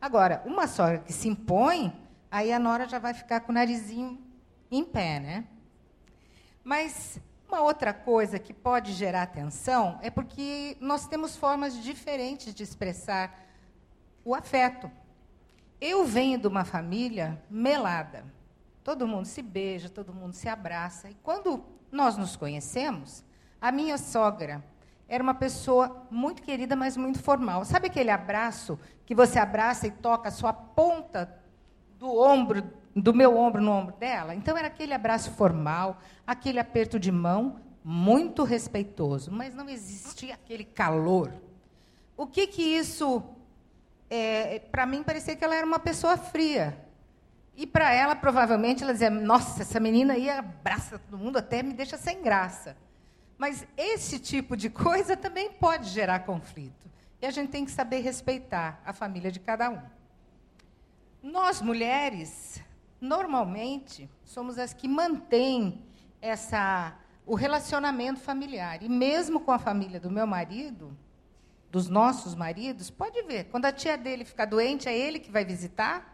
Agora, 0.00 0.42
uma 0.46 0.66
sogra 0.66 0.98
que 0.98 1.12
se 1.12 1.28
impõe, 1.28 1.92
aí 2.30 2.52
a 2.52 2.58
Nora 2.58 2.88
já 2.88 2.98
vai 2.98 3.12
ficar 3.12 3.40
com 3.40 3.50
o 3.50 3.54
narizinho 3.54 4.20
em 4.70 4.84
pé, 4.84 5.18
né? 5.18 5.44
Mas 6.62 7.20
uma 7.48 7.60
outra 7.62 7.92
coisa 7.92 8.38
que 8.38 8.54
pode 8.54 8.92
gerar 8.92 9.26
tensão 9.26 9.98
é 10.02 10.10
porque 10.10 10.76
nós 10.80 11.06
temos 11.06 11.36
formas 11.36 11.82
diferentes 11.82 12.54
de 12.54 12.62
expressar 12.62 13.36
o 14.24 14.34
afeto. 14.34 14.90
Eu 15.80 16.04
venho 16.04 16.38
de 16.38 16.46
uma 16.46 16.64
família 16.64 17.42
melada. 17.48 18.24
Todo 18.84 19.06
mundo 19.06 19.24
se 19.24 19.40
beija, 19.40 19.88
todo 19.88 20.12
mundo 20.12 20.34
se 20.34 20.48
abraça. 20.48 21.08
E 21.08 21.14
quando 21.22 21.64
nós 21.90 22.16
nos 22.16 22.36
conhecemos, 22.36 23.24
a 23.60 23.72
minha 23.72 23.96
sogra 23.96 24.62
era 25.08 25.22
uma 25.22 25.34
pessoa 25.34 26.06
muito 26.10 26.42
querida, 26.42 26.76
mas 26.76 26.96
muito 26.96 27.22
formal. 27.22 27.64
Sabe 27.64 27.86
aquele 27.86 28.10
abraço 28.10 28.78
que 29.06 29.14
você 29.14 29.38
abraça 29.38 29.86
e 29.86 29.90
toca 29.90 30.28
a 30.28 30.32
sua 30.32 30.52
ponta 30.52 31.34
do 31.98 32.14
ombro, 32.16 32.62
do 32.94 33.12
meu 33.12 33.36
ombro 33.36 33.62
no 33.62 33.72
ombro 33.72 33.96
dela? 33.96 34.34
Então 34.34 34.56
era 34.56 34.68
aquele 34.68 34.94
abraço 34.94 35.30
formal, 35.32 35.98
aquele 36.26 36.60
aperto 36.60 37.00
de 37.00 37.10
mão, 37.10 37.58
muito 37.82 38.44
respeitoso, 38.44 39.32
mas 39.32 39.54
não 39.54 39.68
existia 39.68 40.34
aquele 40.34 40.64
calor. 40.64 41.32
O 42.16 42.26
que 42.26 42.46
que 42.46 42.62
isso 42.62 43.22
é, 44.10 44.58
para 44.58 44.84
mim 44.84 45.04
parecia 45.04 45.36
que 45.36 45.44
ela 45.44 45.54
era 45.54 45.64
uma 45.64 45.78
pessoa 45.78 46.18
fria. 46.18 46.76
E 47.56 47.66
para 47.66 47.92
ela, 47.92 48.16
provavelmente, 48.16 48.82
ela 48.82 48.92
dizia: 48.92 49.08
Nossa, 49.08 49.62
essa 49.62 49.78
menina 49.78 50.14
aí 50.14 50.28
abraça 50.28 50.98
todo 50.98 51.16
mundo, 51.16 51.38
até 51.38 51.62
me 51.62 51.72
deixa 51.72 51.96
sem 51.96 52.20
graça. 52.20 52.76
Mas 53.38 53.66
esse 53.76 54.18
tipo 54.18 54.56
de 54.56 54.68
coisa 54.68 55.16
também 55.16 55.52
pode 55.52 55.88
gerar 55.88 56.20
conflito. 56.20 56.90
E 57.22 57.26
a 57.26 57.30
gente 57.30 57.50
tem 57.50 57.64
que 57.64 57.70
saber 57.70 58.00
respeitar 58.00 58.82
a 58.84 58.92
família 58.92 59.30
de 59.30 59.38
cada 59.38 59.70
um. 59.70 59.80
Nós, 61.22 61.60
mulheres, 61.62 62.62
normalmente, 63.00 64.10
somos 64.24 64.58
as 64.58 64.72
que 64.72 64.88
mantêm 64.88 65.82
essa, 66.20 66.96
o 67.26 67.34
relacionamento 67.34 68.20
familiar. 68.20 68.82
E 68.82 68.88
mesmo 68.88 69.40
com 69.40 69.52
a 69.52 69.58
família 69.58 70.00
do 70.00 70.10
meu 70.10 70.26
marido, 70.26 70.96
dos 71.70 71.88
nossos 71.88 72.34
maridos, 72.34 72.90
pode 72.90 73.22
ver, 73.22 73.44
quando 73.44 73.66
a 73.66 73.72
tia 73.72 73.96
dele 73.96 74.24
ficar 74.24 74.44
doente, 74.44 74.88
é 74.88 74.96
ele 74.96 75.18
que 75.18 75.30
vai 75.30 75.44
visitar? 75.44 76.10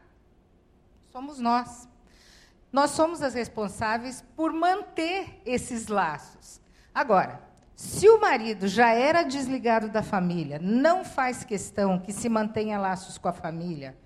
somos 1.17 1.39
nós. 1.39 1.89
Nós 2.71 2.91
somos 2.91 3.23
as 3.23 3.33
responsáveis 3.33 4.23
por 4.37 4.53
manter 4.53 5.41
esses 5.47 5.87
laços. 5.87 6.61
Agora, 6.95 7.41
se 7.75 8.07
o 8.07 8.21
marido 8.21 8.69
já 8.69 8.91
era 8.91 9.23
desligado 9.23 9.89
da 9.89 10.03
família, 10.03 10.59
não 10.59 11.07
faz 11.07 11.43
questão 11.43 11.99
que 11.99 12.13
se 12.13 12.29
mantenha 12.29 12.79
laços 12.79 13.17
com 13.17 13.29
a 13.29 13.33
família, 13.33 13.97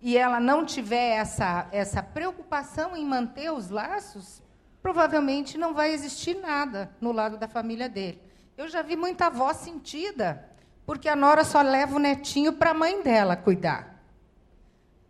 e 0.00 0.16
ela 0.16 0.38
não 0.38 0.64
tiver 0.64 1.16
essa, 1.16 1.66
essa 1.72 2.04
preocupação 2.04 2.96
em 2.96 3.04
manter 3.04 3.52
os 3.52 3.68
laços, 3.68 4.40
provavelmente 4.80 5.58
não 5.58 5.74
vai 5.74 5.92
existir 5.92 6.36
nada 6.36 6.94
no 7.00 7.10
lado 7.10 7.36
da 7.36 7.48
família 7.48 7.88
dele. 7.88 8.22
Eu 8.56 8.68
já 8.68 8.80
vi 8.80 8.94
muita 8.94 9.26
avó 9.26 9.52
sentida, 9.52 10.48
porque 10.86 11.08
a 11.08 11.16
nora 11.16 11.44
só 11.44 11.62
leva 11.62 11.96
o 11.96 11.98
netinho 11.98 12.52
para 12.52 12.70
a 12.70 12.74
mãe 12.74 13.02
dela 13.02 13.36
cuidar. 13.36 14.02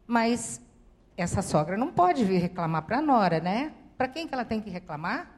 Mas 0.07 0.61
essa 1.17 1.43
sogra 1.43 1.77
não 1.77 1.93
pode 1.93 2.25
vir 2.25 2.39
reclamar 2.39 2.83
para 2.83 2.99
a 2.99 3.03
nora, 3.03 3.41
né? 3.41 3.73
Para 3.97 4.09
quem 4.09 4.27
que 4.27 4.35
ela 4.35 4.45
tem 4.45 4.61
que 4.61 4.71
reclamar? 4.71 5.31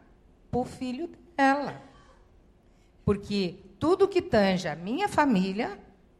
Para 0.50 0.60
o 0.60 0.64
filho 0.64 1.10
dela. 1.36 1.80
Porque 3.04 3.56
tudo 3.78 4.08
que 4.08 4.20
tange 4.20 4.68
a 4.68 4.74
minha 4.74 5.08
família, 5.08 5.78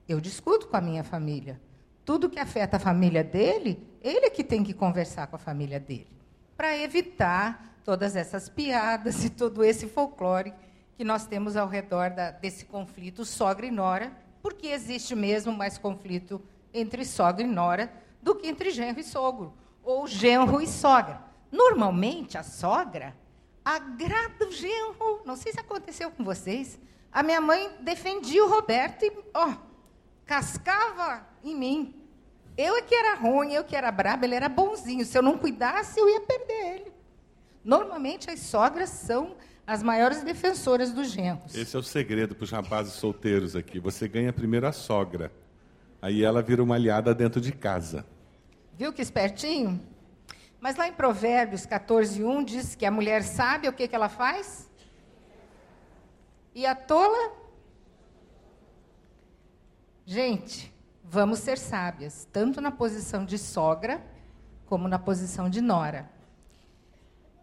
eu 0.08 0.20
discuto 0.20 0.68
com 0.68 0.76
a 0.76 0.80
minha 0.80 1.02
família. 1.02 1.60
Tudo 2.04 2.30
que 2.30 2.38
afeta 2.38 2.76
a 2.76 2.80
família 2.80 3.24
dele, 3.24 3.84
ele 4.00 4.26
é 4.26 4.30
que 4.30 4.44
tem 4.44 4.62
que 4.62 4.72
conversar 4.72 5.26
com 5.26 5.36
a 5.36 5.38
família 5.38 5.80
dele. 5.80 6.08
Para 6.56 6.76
evitar 6.76 7.76
todas 7.84 8.14
essas 8.14 8.48
piadas 8.48 9.24
e 9.24 9.30
todo 9.30 9.64
esse 9.64 9.88
folclore 9.88 10.54
que 10.96 11.04
nós 11.04 11.26
temos 11.26 11.56
ao 11.56 11.68
redor 11.68 12.10
da, 12.10 12.30
desse 12.30 12.64
conflito 12.64 13.24
sogra 13.24 13.66
e 13.66 13.70
nora, 13.70 14.12
porque 14.42 14.68
existe 14.68 15.14
mesmo 15.14 15.52
mais 15.52 15.76
conflito 15.76 16.42
entre 16.72 17.04
sogra 17.04 17.42
e 17.42 17.46
nora 17.46 17.92
do 18.22 18.34
que 18.34 18.48
entre 18.48 18.70
genro 18.70 18.98
e 18.98 19.04
sogro, 19.04 19.52
ou 19.82 20.06
genro 20.06 20.60
e 20.60 20.66
sogra. 20.66 21.22
Normalmente, 21.52 22.38
a 22.38 22.42
sogra 22.42 23.16
agrada 23.64 24.46
o 24.46 24.52
genro. 24.52 25.22
Não 25.24 25.36
sei 25.36 25.52
se 25.52 25.60
aconteceu 25.60 26.10
com 26.10 26.24
vocês. 26.24 26.78
A 27.12 27.22
minha 27.22 27.40
mãe 27.40 27.70
defendia 27.80 28.44
o 28.44 28.48
Roberto 28.48 29.04
e 29.04 29.12
ó, 29.34 29.54
cascava 30.24 31.26
em 31.42 31.54
mim. 31.54 31.94
Eu 32.56 32.76
é 32.76 32.82
que 32.82 32.94
era 32.94 33.14
ruim, 33.14 33.52
eu 33.52 33.64
que 33.64 33.76
era 33.76 33.90
braba, 33.92 34.24
ele 34.24 34.34
era 34.34 34.48
bonzinho. 34.48 35.04
Se 35.04 35.16
eu 35.16 35.22
não 35.22 35.36
cuidasse, 35.36 36.00
eu 36.00 36.08
ia 36.08 36.20
perder 36.20 36.74
ele. 36.74 36.92
Normalmente, 37.62 38.30
as 38.30 38.40
sogras 38.40 38.88
são 38.90 39.36
as 39.66 39.82
maiores 39.82 40.22
defensoras 40.22 40.92
dos 40.92 41.10
genros. 41.10 41.54
Esse 41.54 41.74
é 41.74 41.78
o 41.78 41.82
segredo 41.82 42.34
para 42.34 42.44
os 42.44 42.50
rapazes 42.50 42.92
solteiros 42.92 43.56
aqui. 43.56 43.80
Você 43.80 44.06
ganha 44.06 44.32
primeiro 44.32 44.66
a 44.66 44.72
sogra, 44.72 45.32
aí 46.00 46.22
ela 46.22 46.40
vira 46.40 46.62
uma 46.62 46.76
aliada 46.76 47.14
dentro 47.14 47.40
de 47.40 47.50
casa. 47.50 48.06
Viu 48.78 48.92
que 48.92 49.02
espertinho? 49.02 49.80
Mas 50.60 50.76
lá 50.76 50.86
em 50.86 50.92
Provérbios 50.92 51.66
14, 51.66 52.22
1 52.22 52.44
diz 52.44 52.74
que 52.74 52.86
a 52.86 52.90
mulher 52.90 53.22
sabe 53.22 53.68
o 53.68 53.72
que, 53.72 53.88
que 53.88 53.94
ela 53.94 54.08
faz? 54.08 54.70
E 56.54 56.64
a 56.64 56.74
tola? 56.74 57.32
Gente, 60.04 60.72
vamos 61.02 61.40
ser 61.40 61.58
sábias, 61.58 62.28
tanto 62.32 62.60
na 62.60 62.70
posição 62.70 63.24
de 63.24 63.36
sogra, 63.36 64.00
como 64.64 64.86
na 64.86 64.98
posição 64.98 65.50
de 65.50 65.60
nora 65.60 66.15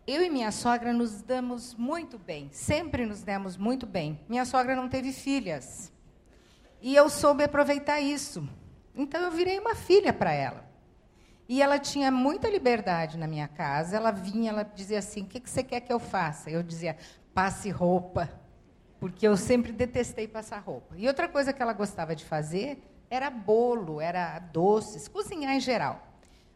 eu 0.05 0.22
e 0.22 0.29
minha 0.29 0.51
sogra 0.51 0.91
nos 0.91 1.22
damos 1.22 1.75
muito 1.75 2.17
bem, 2.17 2.50
sempre 2.51 3.05
nos 3.05 3.24
demos 3.24 3.55
muito 3.55 3.86
bem. 3.86 4.19
Minha 4.27 4.43
sogra 4.43 4.75
não 4.75 4.89
teve 4.89 5.13
filhas. 5.13 5.91
E 6.81 6.93
eu 6.93 7.10
soube 7.10 7.43
aproveitar 7.43 8.01
isso. 8.01 8.48
Então 8.93 9.22
eu 9.22 9.31
virei 9.31 9.57
uma 9.57 9.75
filha 9.75 10.12
para 10.12 10.33
ela. 10.33 10.65
E 11.48 11.62
ela 11.62 11.79
tinha 11.79 12.12
muita 12.12 12.50
liberdade 12.50 13.17
na 13.17 13.27
minha 13.27 13.48
casa. 13.48 13.95
Ela 13.95 14.12
vinha, 14.12 14.51
ela 14.51 14.63
dizia 14.63 15.00
assim: 15.00 15.22
"O 15.22 15.25
que, 15.25 15.39
que 15.39 15.50
você 15.50 15.63
quer 15.63 15.79
que 15.79 15.93
eu 15.93 16.00
faça?" 16.00 16.50
Eu 16.50 16.62
dizia: 16.62 16.98
"Passe 17.33 17.69
roupa", 17.69 18.29
porque 19.00 19.25
eu 19.25 19.38
sempre 19.38 19.72
detestei 19.72 20.27
passar 20.27 20.60
roupa. 20.60 20.95
E 20.98 21.07
outra 21.07 21.29
coisa 21.29 21.53
que 21.53 21.62
ela 21.62 21.74
gostava 21.74 22.13
de 22.13 22.25
fazer 22.25 22.83
era 23.10 23.29
bolo, 23.29 24.01
era 24.01 24.38
doces, 24.39 25.07
cozinhar 25.07 25.53
em 25.53 25.60
geral. 25.62 26.05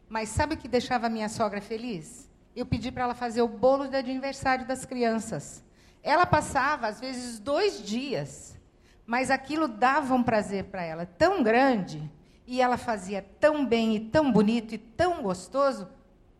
Mas 0.08 0.28
sabe 0.28 0.54
o 0.54 0.58
que 0.58 0.68
deixava 0.68 1.06
a 1.06 1.10
minha 1.10 1.28
sogra 1.28 1.60
feliz? 1.60 2.27
Eu 2.58 2.66
pedi 2.66 2.90
para 2.90 3.04
ela 3.04 3.14
fazer 3.14 3.42
o 3.42 3.48
bolo 3.48 3.86
de 3.86 3.96
aniversário 3.96 4.66
das 4.66 4.84
crianças. 4.84 5.62
Ela 6.02 6.26
passava, 6.26 6.88
às 6.88 7.00
vezes, 7.00 7.38
dois 7.38 7.82
dias, 7.82 8.58
mas 9.06 9.30
aquilo 9.30 9.68
dava 9.68 10.14
um 10.14 10.22
prazer 10.22 10.64
para 10.64 10.82
ela 10.82 11.06
tão 11.06 11.42
grande, 11.42 12.10
e 12.46 12.60
ela 12.60 12.76
fazia 12.76 13.24
tão 13.38 13.64
bem, 13.64 13.94
e 13.94 14.00
tão 14.00 14.32
bonito, 14.32 14.74
e 14.74 14.78
tão 14.78 15.22
gostoso, 15.22 15.88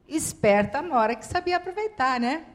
esperta 0.08 0.82
na 0.82 0.98
hora 0.98 1.14
que 1.14 1.24
sabia 1.24 1.56
aproveitar, 1.58 2.18
né? 2.18 2.46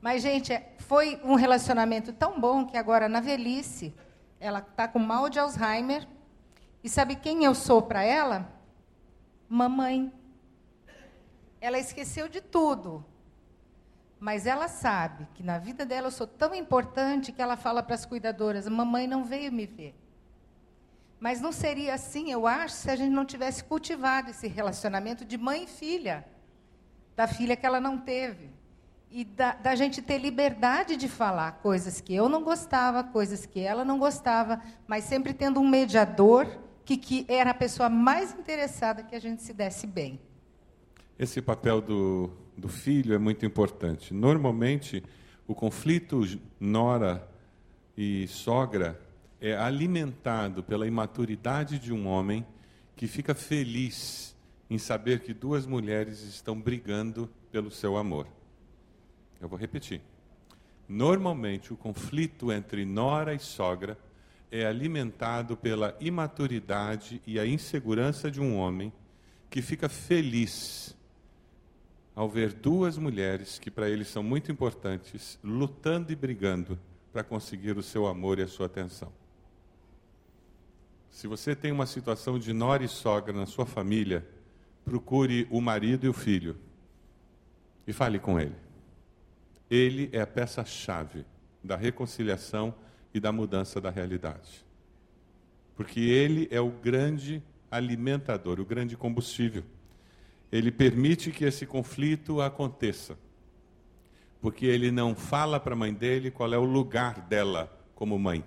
Mas, 0.00 0.22
gente, 0.22 0.52
é, 0.52 0.74
foi 0.78 1.20
um 1.24 1.34
relacionamento 1.34 2.12
tão 2.12 2.40
bom 2.40 2.64
que 2.64 2.76
agora, 2.76 3.08
na 3.08 3.20
velhice, 3.20 3.92
ela 4.38 4.60
está 4.60 4.86
com 4.86 4.98
mal 4.98 5.28
de 5.28 5.38
Alzheimer. 5.38 6.06
E 6.84 6.88
sabe 6.88 7.16
quem 7.16 7.44
eu 7.44 7.54
sou 7.54 7.82
para 7.82 8.04
ela? 8.04 8.48
Mamãe. 9.48 10.12
Ela 11.60 11.78
esqueceu 11.78 12.28
de 12.28 12.40
tudo. 12.40 13.04
Mas 14.20 14.46
ela 14.46 14.66
sabe 14.66 15.28
que 15.34 15.42
na 15.42 15.58
vida 15.58 15.86
dela 15.86 16.08
eu 16.08 16.10
sou 16.10 16.26
tão 16.26 16.54
importante 16.54 17.30
que 17.30 17.40
ela 17.40 17.56
fala 17.56 17.82
para 17.82 17.94
as 17.94 18.04
cuidadoras: 18.04 18.68
mamãe 18.68 19.06
não 19.06 19.24
veio 19.24 19.52
me 19.52 19.66
ver. 19.66 19.94
Mas 21.20 21.40
não 21.40 21.50
seria 21.50 21.94
assim, 21.94 22.30
eu 22.30 22.46
acho, 22.46 22.74
se 22.74 22.90
a 22.90 22.96
gente 22.96 23.10
não 23.10 23.24
tivesse 23.24 23.64
cultivado 23.64 24.30
esse 24.30 24.46
relacionamento 24.46 25.24
de 25.24 25.36
mãe 25.36 25.64
e 25.64 25.66
filha, 25.66 26.24
da 27.16 27.26
filha 27.26 27.56
que 27.56 27.66
ela 27.66 27.80
não 27.80 27.98
teve. 27.98 28.50
E 29.10 29.24
da, 29.24 29.54
da 29.54 29.74
gente 29.74 30.00
ter 30.02 30.18
liberdade 30.18 30.96
de 30.96 31.08
falar 31.08 31.52
coisas 31.62 32.00
que 32.00 32.14
eu 32.14 32.28
não 32.28 32.42
gostava, 32.42 33.02
coisas 33.02 33.46
que 33.46 33.60
ela 33.60 33.84
não 33.84 33.98
gostava, 33.98 34.60
mas 34.86 35.04
sempre 35.04 35.32
tendo 35.32 35.60
um 35.60 35.68
mediador 35.68 36.46
que, 36.84 36.96
que 36.96 37.26
era 37.26 37.50
a 37.50 37.54
pessoa 37.54 37.88
mais 37.88 38.32
interessada 38.32 39.02
que 39.02 39.16
a 39.16 39.20
gente 39.20 39.42
se 39.42 39.52
desse 39.52 39.86
bem. 39.86 40.20
Esse 41.18 41.42
papel 41.42 41.80
do, 41.80 42.30
do 42.56 42.68
filho 42.68 43.12
é 43.12 43.18
muito 43.18 43.44
importante. 43.44 44.14
Normalmente, 44.14 45.02
o 45.48 45.54
conflito 45.54 46.22
nora 46.60 47.28
e 47.96 48.28
sogra 48.28 49.00
é 49.40 49.56
alimentado 49.56 50.62
pela 50.62 50.86
imaturidade 50.86 51.80
de 51.80 51.92
um 51.92 52.06
homem 52.06 52.46
que 52.94 53.08
fica 53.08 53.34
feliz 53.34 54.36
em 54.70 54.78
saber 54.78 55.20
que 55.20 55.34
duas 55.34 55.66
mulheres 55.66 56.22
estão 56.22 56.60
brigando 56.60 57.28
pelo 57.50 57.70
seu 57.70 57.96
amor. 57.96 58.28
Eu 59.40 59.48
vou 59.48 59.58
repetir. 59.58 60.00
Normalmente, 60.88 61.72
o 61.72 61.76
conflito 61.76 62.52
entre 62.52 62.84
nora 62.84 63.34
e 63.34 63.40
sogra 63.40 63.98
é 64.52 64.64
alimentado 64.64 65.56
pela 65.56 65.96
imaturidade 66.00 67.20
e 67.26 67.40
a 67.40 67.46
insegurança 67.46 68.30
de 68.30 68.40
um 68.40 68.56
homem 68.56 68.92
que 69.50 69.60
fica 69.60 69.88
feliz 69.88 70.96
ao 72.18 72.28
ver 72.28 72.52
duas 72.52 72.98
mulheres 72.98 73.60
que 73.60 73.70
para 73.70 73.88
ele 73.88 74.04
são 74.04 74.24
muito 74.24 74.50
importantes, 74.50 75.38
lutando 75.40 76.10
e 76.10 76.16
brigando 76.16 76.76
para 77.12 77.22
conseguir 77.22 77.78
o 77.78 77.82
seu 77.82 78.08
amor 78.08 78.40
e 78.40 78.42
a 78.42 78.48
sua 78.48 78.66
atenção. 78.66 79.12
Se 81.12 81.28
você 81.28 81.54
tem 81.54 81.70
uma 81.70 81.86
situação 81.86 82.36
de 82.36 82.52
nora 82.52 82.82
e 82.82 82.88
sogra 82.88 83.32
na 83.32 83.46
sua 83.46 83.64
família, 83.64 84.26
procure 84.84 85.46
o 85.48 85.60
marido 85.60 86.06
e 86.06 86.08
o 86.08 86.12
filho 86.12 86.56
e 87.86 87.92
fale 87.92 88.18
com 88.18 88.40
ele. 88.40 88.56
Ele 89.70 90.10
é 90.12 90.20
a 90.20 90.26
peça-chave 90.26 91.24
da 91.62 91.76
reconciliação 91.76 92.74
e 93.14 93.20
da 93.20 93.30
mudança 93.30 93.80
da 93.80 93.90
realidade. 93.90 94.66
Porque 95.76 96.00
ele 96.00 96.48
é 96.50 96.60
o 96.60 96.68
grande 96.68 97.40
alimentador, 97.70 98.58
o 98.58 98.64
grande 98.64 98.96
combustível 98.96 99.62
ele 100.50 100.70
permite 100.70 101.30
que 101.30 101.44
esse 101.44 101.66
conflito 101.66 102.40
aconteça. 102.40 103.18
Porque 104.40 104.66
ele 104.66 104.90
não 104.90 105.14
fala 105.14 105.58
para 105.58 105.74
a 105.74 105.76
mãe 105.76 105.92
dele 105.92 106.30
qual 106.30 106.52
é 106.52 106.58
o 106.58 106.64
lugar 106.64 107.20
dela 107.22 107.70
como 107.94 108.18
mãe. 108.18 108.44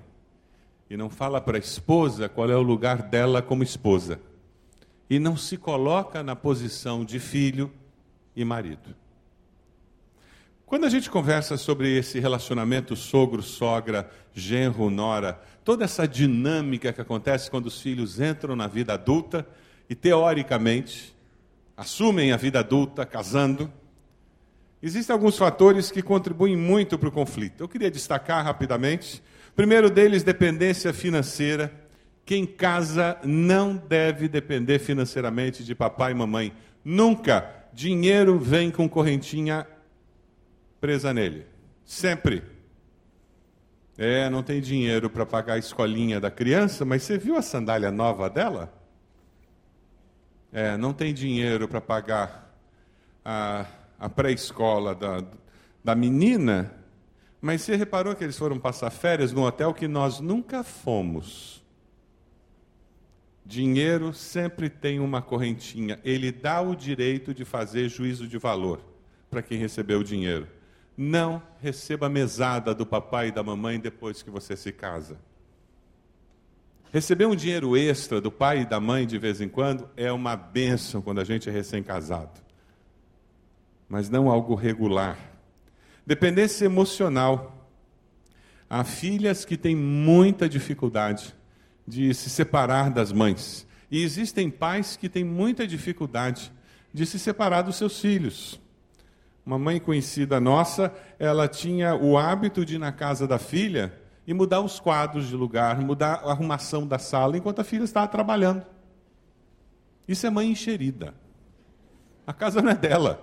E 0.89 0.97
não 0.97 1.09
fala 1.09 1.39
para 1.39 1.57
a 1.57 1.59
esposa 1.59 2.27
qual 2.27 2.49
é 2.49 2.55
o 2.55 2.61
lugar 2.61 3.03
dela 3.03 3.41
como 3.41 3.63
esposa. 3.63 4.19
E 5.09 5.19
não 5.19 5.37
se 5.37 5.57
coloca 5.57 6.23
na 6.23 6.35
posição 6.35 7.05
de 7.05 7.19
filho 7.19 7.71
e 8.35 8.43
marido. 8.43 8.95
Quando 10.65 10.85
a 10.85 10.89
gente 10.89 11.09
conversa 11.09 11.57
sobre 11.57 11.97
esse 11.97 12.17
relacionamento 12.17 12.95
sogro, 12.95 13.43
sogra, 13.43 14.09
genro, 14.33 14.89
nora, 14.89 15.41
toda 15.65 15.83
essa 15.83 16.07
dinâmica 16.07 16.93
que 16.93 17.01
acontece 17.01 17.51
quando 17.51 17.65
os 17.65 17.81
filhos 17.81 18.21
entram 18.21 18.55
na 18.55 18.67
vida 18.67 18.93
adulta 18.93 19.45
e 19.89 19.95
teoricamente 19.95 21.13
assumem 21.81 22.31
a 22.31 22.37
vida 22.37 22.59
adulta, 22.59 23.07
casando. 23.07 23.71
Existem 24.83 25.11
alguns 25.11 25.35
fatores 25.35 25.89
que 25.89 26.03
contribuem 26.03 26.55
muito 26.55 26.97
para 26.97 27.09
o 27.09 27.11
conflito. 27.11 27.61
Eu 27.61 27.67
queria 27.67 27.89
destacar 27.89 28.43
rapidamente. 28.43 29.21
O 29.49 29.53
primeiro 29.53 29.89
deles, 29.89 30.21
dependência 30.21 30.93
financeira. 30.93 31.73
Quem 32.23 32.45
casa 32.45 33.17
não 33.23 33.75
deve 33.75 34.27
depender 34.27 34.77
financeiramente 34.77 35.63
de 35.63 35.73
papai 35.73 36.11
e 36.11 36.15
mamãe. 36.15 36.53
Nunca. 36.85 37.49
Dinheiro 37.73 38.37
vem 38.37 38.69
com 38.69 38.87
correntinha 38.87 39.65
presa 40.79 41.11
nele. 41.11 41.47
Sempre. 41.83 42.43
É, 43.97 44.29
não 44.29 44.43
tem 44.43 44.61
dinheiro 44.61 45.09
para 45.09 45.25
pagar 45.25 45.55
a 45.55 45.57
escolinha 45.57 46.19
da 46.19 46.29
criança, 46.29 46.85
mas 46.85 47.01
você 47.01 47.17
viu 47.17 47.35
a 47.37 47.41
sandália 47.41 47.89
nova 47.89 48.29
dela? 48.29 48.80
É, 50.51 50.75
não 50.77 50.93
tem 50.93 51.13
dinheiro 51.13 51.67
para 51.67 51.79
pagar 51.79 52.53
a, 53.23 53.65
a 53.99 54.09
pré-escola 54.09 54.93
da, 54.93 55.23
da 55.83 55.95
menina, 55.95 56.73
mas 57.39 57.61
você 57.61 57.75
reparou 57.75 58.15
que 58.15 58.23
eles 58.23 58.37
foram 58.37 58.59
passar 58.59 58.91
férias 58.91 59.31
num 59.31 59.43
hotel 59.43 59.73
que 59.73 59.87
nós 59.87 60.19
nunca 60.19 60.63
fomos. 60.63 61.63
Dinheiro 63.45 64.13
sempre 64.13 64.69
tem 64.69 64.99
uma 64.99 65.21
correntinha. 65.21 65.99
Ele 66.03 66.31
dá 66.31 66.61
o 66.61 66.75
direito 66.75 67.33
de 67.33 67.43
fazer 67.43 67.89
juízo 67.89 68.27
de 68.27 68.37
valor 68.37 68.81
para 69.29 69.41
quem 69.41 69.57
recebeu 69.57 69.99
o 69.99 70.03
dinheiro. 70.03 70.47
não 70.95 71.41
receba 71.59 72.09
mesada 72.09 72.75
do 72.75 72.85
papai 72.85 73.29
e 73.29 73.31
da 73.31 73.41
mamãe 73.41 73.79
depois 73.79 74.21
que 74.21 74.29
você 74.29 74.55
se 74.55 74.71
casa. 74.71 75.17
Receber 76.91 77.25
um 77.25 77.35
dinheiro 77.35 77.77
extra 77.77 78.19
do 78.19 78.29
pai 78.29 78.61
e 78.61 78.65
da 78.65 78.77
mãe 78.77 79.07
de 79.07 79.17
vez 79.17 79.39
em 79.39 79.47
quando 79.47 79.89
é 79.95 80.11
uma 80.11 80.35
benção 80.35 81.01
quando 81.01 81.21
a 81.21 81.23
gente 81.23 81.47
é 81.47 81.51
recém-casado, 81.51 82.41
mas 83.87 84.09
não 84.09 84.29
algo 84.29 84.55
regular. 84.55 85.17
Dependência 86.05 86.65
emocional. 86.65 87.69
Há 88.69 88.83
filhas 88.83 89.45
que 89.45 89.55
têm 89.55 89.73
muita 89.73 90.49
dificuldade 90.49 91.33
de 91.87 92.13
se 92.13 92.29
separar 92.29 92.89
das 92.89 93.13
mães. 93.13 93.65
E 93.89 94.03
existem 94.03 94.49
pais 94.49 94.97
que 94.97 95.07
têm 95.07 95.23
muita 95.23 95.65
dificuldade 95.65 96.51
de 96.93 97.05
se 97.05 97.17
separar 97.17 97.61
dos 97.61 97.77
seus 97.77 98.01
filhos. 98.01 98.59
Uma 99.45 99.57
mãe 99.57 99.79
conhecida 99.79 100.41
nossa, 100.41 100.93
ela 101.17 101.47
tinha 101.47 101.95
o 101.95 102.17
hábito 102.17 102.65
de 102.65 102.75
ir 102.75 102.79
na 102.79 102.91
casa 102.91 103.25
da 103.25 103.39
filha 103.39 104.00
e 104.31 104.33
mudar 104.33 104.61
os 104.61 104.79
quadros 104.79 105.27
de 105.27 105.35
lugar, 105.35 105.77
mudar 105.81 106.21
a 106.23 106.31
arrumação 106.31 106.87
da 106.87 106.97
sala 106.97 107.37
enquanto 107.37 107.59
a 107.59 107.65
filha 107.65 107.83
estava 107.83 108.07
trabalhando. 108.07 108.65
Isso 110.07 110.25
é 110.25 110.29
mãe 110.29 110.49
encherida. 110.49 111.13
A 112.25 112.31
casa 112.31 112.61
não 112.61 112.71
é 112.71 112.75
dela. 112.75 113.21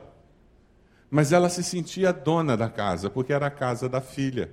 Mas 1.10 1.32
ela 1.32 1.48
se 1.48 1.64
sentia 1.64 2.12
dona 2.12 2.58
da 2.58 2.68
casa, 2.68 3.08
porque 3.08 3.32
era 3.32 3.46
a 3.46 3.50
casa 3.50 3.88
da 3.88 4.02
filha. 4.02 4.52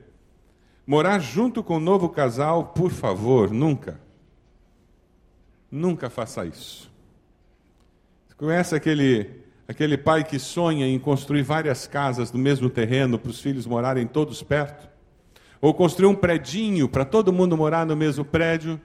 Morar 0.88 1.20
junto 1.20 1.62
com 1.62 1.76
o 1.76 1.80
novo 1.80 2.08
casal, 2.08 2.68
por 2.68 2.90
favor, 2.90 3.52
nunca. 3.52 4.00
Nunca 5.70 6.10
faça 6.10 6.46
isso. 6.46 6.90
Você 8.30 8.36
conhece 8.36 8.76
aquele, 8.76 9.30
aquele 9.68 9.98
pai 9.98 10.24
que 10.24 10.40
sonha 10.40 10.88
em 10.88 10.98
construir 10.98 11.44
várias 11.44 11.86
casas 11.86 12.32
no 12.32 12.40
mesmo 12.40 12.70
terreno 12.70 13.20
para 13.20 13.30
os 13.30 13.42
filhos 13.42 13.66
morarem 13.66 14.08
todos 14.08 14.42
perto? 14.42 14.95
Ou 15.62 15.74
construir 15.74 16.08
um 16.08 16.16
predinho 16.16 16.88
para 16.88 17.06
todo 17.06 17.34
mundo 17.34 17.58
morar 17.58 17.86
no 17.86 17.96
mesmo 17.96 18.24
prédio? 18.24 18.80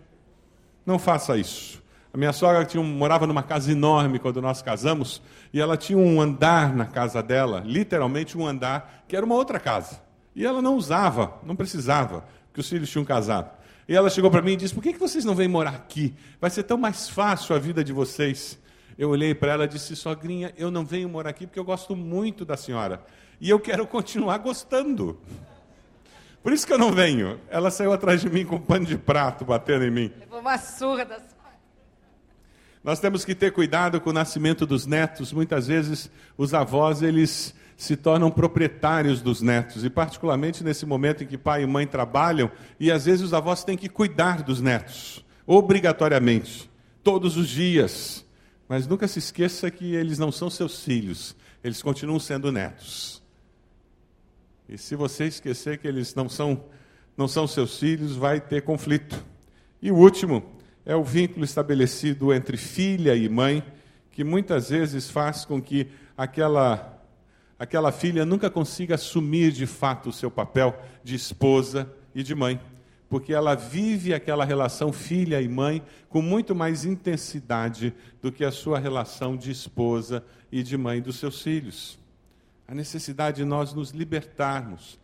Não 0.84 0.98
faça 0.98 1.36
isso. 1.36 1.80
A 2.12 2.18
minha 2.18 2.32
sogra 2.32 2.64
tinha, 2.64 2.82
morava 2.82 3.26
numa 3.26 3.42
casa 3.42 3.70
enorme 3.70 4.18
quando 4.18 4.42
nós 4.42 4.60
casamos, 4.60 5.22
e 5.52 5.60
ela 5.60 5.76
tinha 5.76 5.98
um 5.98 6.20
andar 6.20 6.74
na 6.74 6.84
casa 6.84 7.22
dela, 7.22 7.62
literalmente 7.64 8.36
um 8.36 8.46
andar, 8.46 9.04
que 9.06 9.16
era 9.16 9.24
uma 9.24 9.36
outra 9.36 9.60
casa. 9.60 10.00
E 10.34 10.44
ela 10.44 10.60
não 10.60 10.76
usava, 10.76 11.34
não 11.44 11.54
precisava, 11.54 12.24
porque 12.48 12.60
os 12.60 12.68
filhos 12.68 12.90
tinham 12.90 13.04
casado. 13.04 13.50
E 13.88 13.94
ela 13.94 14.10
chegou 14.10 14.30
para 14.30 14.42
mim 14.42 14.52
e 14.52 14.56
disse: 14.56 14.74
Por 14.74 14.82
que, 14.82 14.92
que 14.92 14.98
vocês 14.98 15.24
não 15.24 15.34
vêm 15.34 15.48
morar 15.48 15.74
aqui? 15.74 16.14
Vai 16.40 16.50
ser 16.50 16.62
tão 16.62 16.78
mais 16.78 17.08
fácil 17.08 17.54
a 17.54 17.58
vida 17.58 17.82
de 17.82 17.92
vocês. 17.92 18.58
Eu 18.96 19.10
olhei 19.10 19.34
para 19.34 19.52
ela 19.52 19.64
e 19.64 19.68
disse: 19.68 19.96
Sogrinha, 19.96 20.52
eu 20.56 20.70
não 20.70 20.84
venho 20.84 21.08
morar 21.08 21.30
aqui 21.30 21.46
porque 21.46 21.58
eu 21.58 21.64
gosto 21.64 21.96
muito 21.96 22.44
da 22.44 22.56
senhora. 22.56 23.04
E 23.40 23.50
eu 23.50 23.58
quero 23.58 23.86
continuar 23.88 24.38
gostando. 24.38 25.18
Por 26.42 26.52
isso 26.52 26.66
que 26.66 26.73
eu 26.73 26.78
não 26.78 26.92
venho. 26.92 27.38
Ela 27.49 27.70
saiu 27.70 27.92
atrás 27.92 28.20
de 28.20 28.30
mim 28.30 28.44
com 28.44 28.56
um 28.56 28.61
pano 28.61 28.87
de 28.87 28.97
prato 28.97 29.44
batendo 29.44 29.85
em 29.85 29.90
mim. 29.90 30.12
Levou 30.18 30.40
uma 30.40 30.56
surra 30.56 31.04
da 31.04 31.18
Nós 32.82 32.99
temos 32.99 33.25
que 33.25 33.35
ter 33.35 33.52
cuidado 33.52 34.00
com 34.00 34.11
o 34.11 34.12
nascimento 34.12 34.64
dos 34.64 34.87
netos. 34.87 35.32
Muitas 35.32 35.66
vezes 35.66 36.11
os 36.38 36.54
avós 36.54 37.02
eles 37.02 37.54
se 37.80 37.97
tornam 37.97 38.30
proprietários 38.30 39.23
dos 39.23 39.40
netos, 39.40 39.87
e 39.87 39.88
particularmente 39.88 40.62
nesse 40.62 40.84
momento 40.84 41.25
em 41.25 41.26
que 41.26 41.38
pai 41.38 41.62
e 41.62 41.67
mãe 41.67 41.86
trabalham, 41.86 42.50
e 42.78 42.93
às 42.93 43.06
vezes 43.06 43.23
os 43.23 43.32
avós 43.32 43.64
têm 43.64 43.75
que 43.75 43.88
cuidar 43.88 44.43
dos 44.43 44.60
netos, 44.60 45.25
obrigatoriamente, 45.47 46.71
todos 47.02 47.38
os 47.38 47.49
dias. 47.49 48.23
Mas 48.69 48.86
nunca 48.86 49.08
se 49.08 49.19
esqueça 49.19 49.71
que 49.71 49.95
eles 49.95 50.19
não 50.19 50.30
são 50.30 50.50
seus 50.50 50.84
filhos, 50.84 51.34
eles 51.64 51.82
continuam 51.82 52.21
sendo 52.21 52.52
netos. 52.52 53.20
E 54.73 54.78
se 54.78 54.95
você 54.95 55.25
esquecer 55.25 55.78
que 55.78 55.89
eles 55.89 56.15
não 56.15 56.28
são, 56.28 56.63
não 57.17 57.26
são 57.26 57.45
seus 57.45 57.80
filhos, 57.80 58.15
vai 58.15 58.41
ter 58.41 58.63
conflito. 58.63 59.21
E 59.83 59.91
o 59.91 59.97
último 59.97 60.45
é 60.87 60.95
o 60.95 61.02
vínculo 61.02 61.45
estabelecido 61.45 62.33
entre 62.33 62.56
filha 62.56 63.17
e 63.17 63.28
mãe, 63.28 63.65
que 64.13 64.23
muitas 64.23 64.71
vezes 64.71 65.11
faz 65.11 65.45
com 65.45 65.61
que 65.61 65.89
aquela, 66.17 67.04
aquela 67.59 67.91
filha 67.91 68.25
nunca 68.25 68.49
consiga 68.49 68.95
assumir 68.95 69.50
de 69.50 69.67
fato 69.67 70.11
o 70.11 70.13
seu 70.13 70.30
papel 70.30 70.80
de 71.02 71.17
esposa 71.17 71.93
e 72.15 72.23
de 72.23 72.37
mãe, 72.37 72.61
porque 73.09 73.33
ela 73.35 73.56
vive 73.56 74.15
aquela 74.15 74.45
relação 74.45 74.93
filha 74.93 75.43
e 75.43 75.49
mãe 75.49 75.83
com 76.09 76.23
muito 76.23 76.54
mais 76.54 76.85
intensidade 76.85 77.93
do 78.23 78.30
que 78.30 78.45
a 78.45 78.52
sua 78.52 78.78
relação 78.78 79.37
de 79.37 79.50
esposa 79.50 80.25
e 80.52 80.63
de 80.63 80.78
mãe 80.78 81.02
dos 81.02 81.17
seus 81.17 81.43
filhos 81.43 82.00
a 82.71 82.75
necessidade 82.75 83.39
de 83.39 83.45
nós 83.45 83.75
nos 83.75 83.91
libertarmos, 83.91 84.97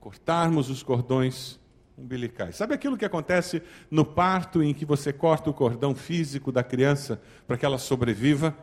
cortarmos 0.00 0.68
os 0.68 0.82
cordões 0.82 1.56
umbilicais. 1.96 2.56
Sabe 2.56 2.74
aquilo 2.74 2.96
que 2.96 3.04
acontece 3.04 3.62
no 3.88 4.04
parto 4.04 4.60
em 4.60 4.74
que 4.74 4.84
você 4.84 5.12
corta 5.12 5.48
o 5.48 5.54
cordão 5.54 5.94
físico 5.94 6.50
da 6.50 6.64
criança 6.64 7.22
para 7.46 7.56
que 7.56 7.64
ela 7.64 7.78
sobreviva? 7.78 8.56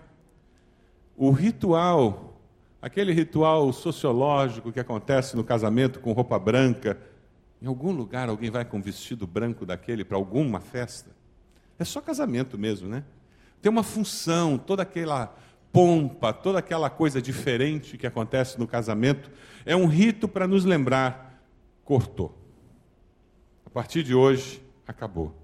O 1.16 1.32
ritual, 1.32 2.38
aquele 2.82 3.14
ritual 3.14 3.72
sociológico 3.72 4.74
que 4.74 4.80
acontece 4.80 5.38
no 5.38 5.44
casamento 5.46 6.02
com 6.02 6.12
roupa 6.12 6.38
branca, 6.38 7.00
em 7.62 7.68
algum 7.68 7.94
lugar 7.94 8.28
alguém 8.28 8.52
vai 8.52 8.66
com 8.66 8.76
um 8.78 8.82
vestido 8.82 9.26
branco 9.26 9.66
daquele 9.66 10.04
para 10.04 10.18
alguma 10.18 10.60
festa? 10.60 11.12
É 11.80 11.86
só 11.86 12.02
casamento 12.02 12.58
mesmo, 12.58 12.90
né? 12.90 13.06
Tem 13.62 13.72
uma 13.72 13.84
função, 13.84 14.58
toda 14.58 14.84
aquela 14.84 15.34
pompa, 15.74 16.32
toda 16.32 16.60
aquela 16.60 16.88
coisa 16.88 17.20
diferente 17.20 17.98
que 17.98 18.06
acontece 18.06 18.60
no 18.60 18.68
casamento, 18.68 19.32
é 19.66 19.76
um 19.76 19.88
rito 19.88 20.28
para 20.28 20.48
nos 20.48 20.64
lembrar: 20.64 21.44
cortou. 21.84 22.38
A 23.66 23.70
partir 23.72 24.04
de 24.04 24.14
hoje, 24.14 24.62
acabou. 24.88 25.36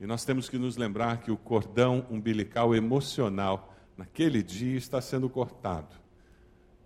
E 0.00 0.06
nós 0.06 0.24
temos 0.24 0.48
que 0.48 0.58
nos 0.58 0.76
lembrar 0.76 1.18
que 1.18 1.30
o 1.30 1.36
cordão 1.36 2.06
umbilical 2.08 2.74
emocional, 2.74 3.74
naquele 3.96 4.42
dia, 4.42 4.76
está 4.76 5.00
sendo 5.00 5.28
cortado. 5.28 5.96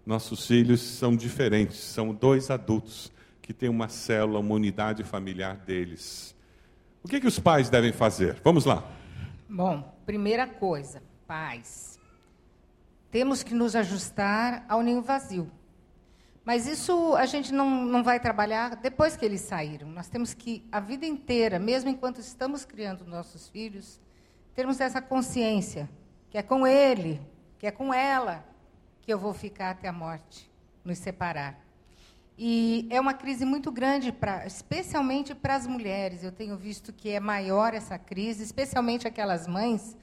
Nossos 0.07 0.47
filhos 0.47 0.81
são 0.81 1.15
diferentes, 1.15 1.77
são 1.77 2.15
dois 2.15 2.51
adultos 2.51 3.13
que 3.43 3.53
têm 3.53 3.69
uma 3.69 3.89
célula, 3.89 4.39
uma 4.39 4.55
unidade 4.55 5.05
familiar 5.05 5.57
deles. 5.57 6.35
O 7.03 7.09
que, 7.09 7.21
que 7.21 7.27
os 7.27 7.39
pais 7.39 7.69
devem 7.69 7.93
fazer? 7.93 8.41
Vamos 8.43 8.65
lá. 8.65 8.89
Bom, 9.49 10.00
primeira 10.11 10.45
coisa, 10.45 11.01
paz. 11.25 11.97
Temos 13.13 13.45
que 13.45 13.55
nos 13.55 13.77
ajustar 13.77 14.65
ao 14.69 14.83
ninho 14.83 15.01
vazio. 15.01 15.49
Mas 16.45 16.67
isso 16.67 17.15
a 17.15 17.27
gente 17.27 17.53
não, 17.53 17.85
não 17.85 18.03
vai 18.03 18.19
trabalhar 18.19 18.75
depois 18.75 19.17
que 19.17 19.25
eles 19.25 19.41
saíram. 19.41 19.89
Nós 19.89 20.09
temos 20.09 20.35
que, 20.35 20.67
a 20.73 20.81
vida 20.81 21.07
inteira, 21.07 21.61
mesmo 21.61 21.91
enquanto 21.91 22.19
estamos 22.19 22.65
criando 22.65 23.07
nossos 23.07 23.49
filhos, 23.49 24.01
termos 24.53 24.81
essa 24.81 25.01
consciência 25.01 25.89
que 26.29 26.37
é 26.37 26.43
com 26.43 26.67
ele, 26.67 27.21
que 27.57 27.69
é 27.69 27.71
com 27.71 27.95
ela, 27.95 28.45
que 29.03 29.13
eu 29.13 29.19
vou 29.19 29.33
ficar 29.33 29.71
até 29.71 29.87
a 29.87 29.93
morte, 29.93 30.51
nos 30.85 30.99
separar. 30.99 31.57
E 32.43 32.87
é 32.89 32.99
uma 32.99 33.13
crise 33.13 33.45
muito 33.45 33.71
grande, 33.71 34.11
pra, 34.11 34.47
especialmente 34.47 35.35
para 35.35 35.55
as 35.57 35.67
mulheres. 35.67 36.25
Eu 36.25 36.33
tenho 36.33 36.57
visto 36.57 36.91
que 36.91 37.11
é 37.11 37.21
maior 37.21 37.75
essa 37.75 37.99
crise, 37.99 38.43
especialmente 38.43 39.07
aquelas 39.07 39.47
mães 39.47 39.95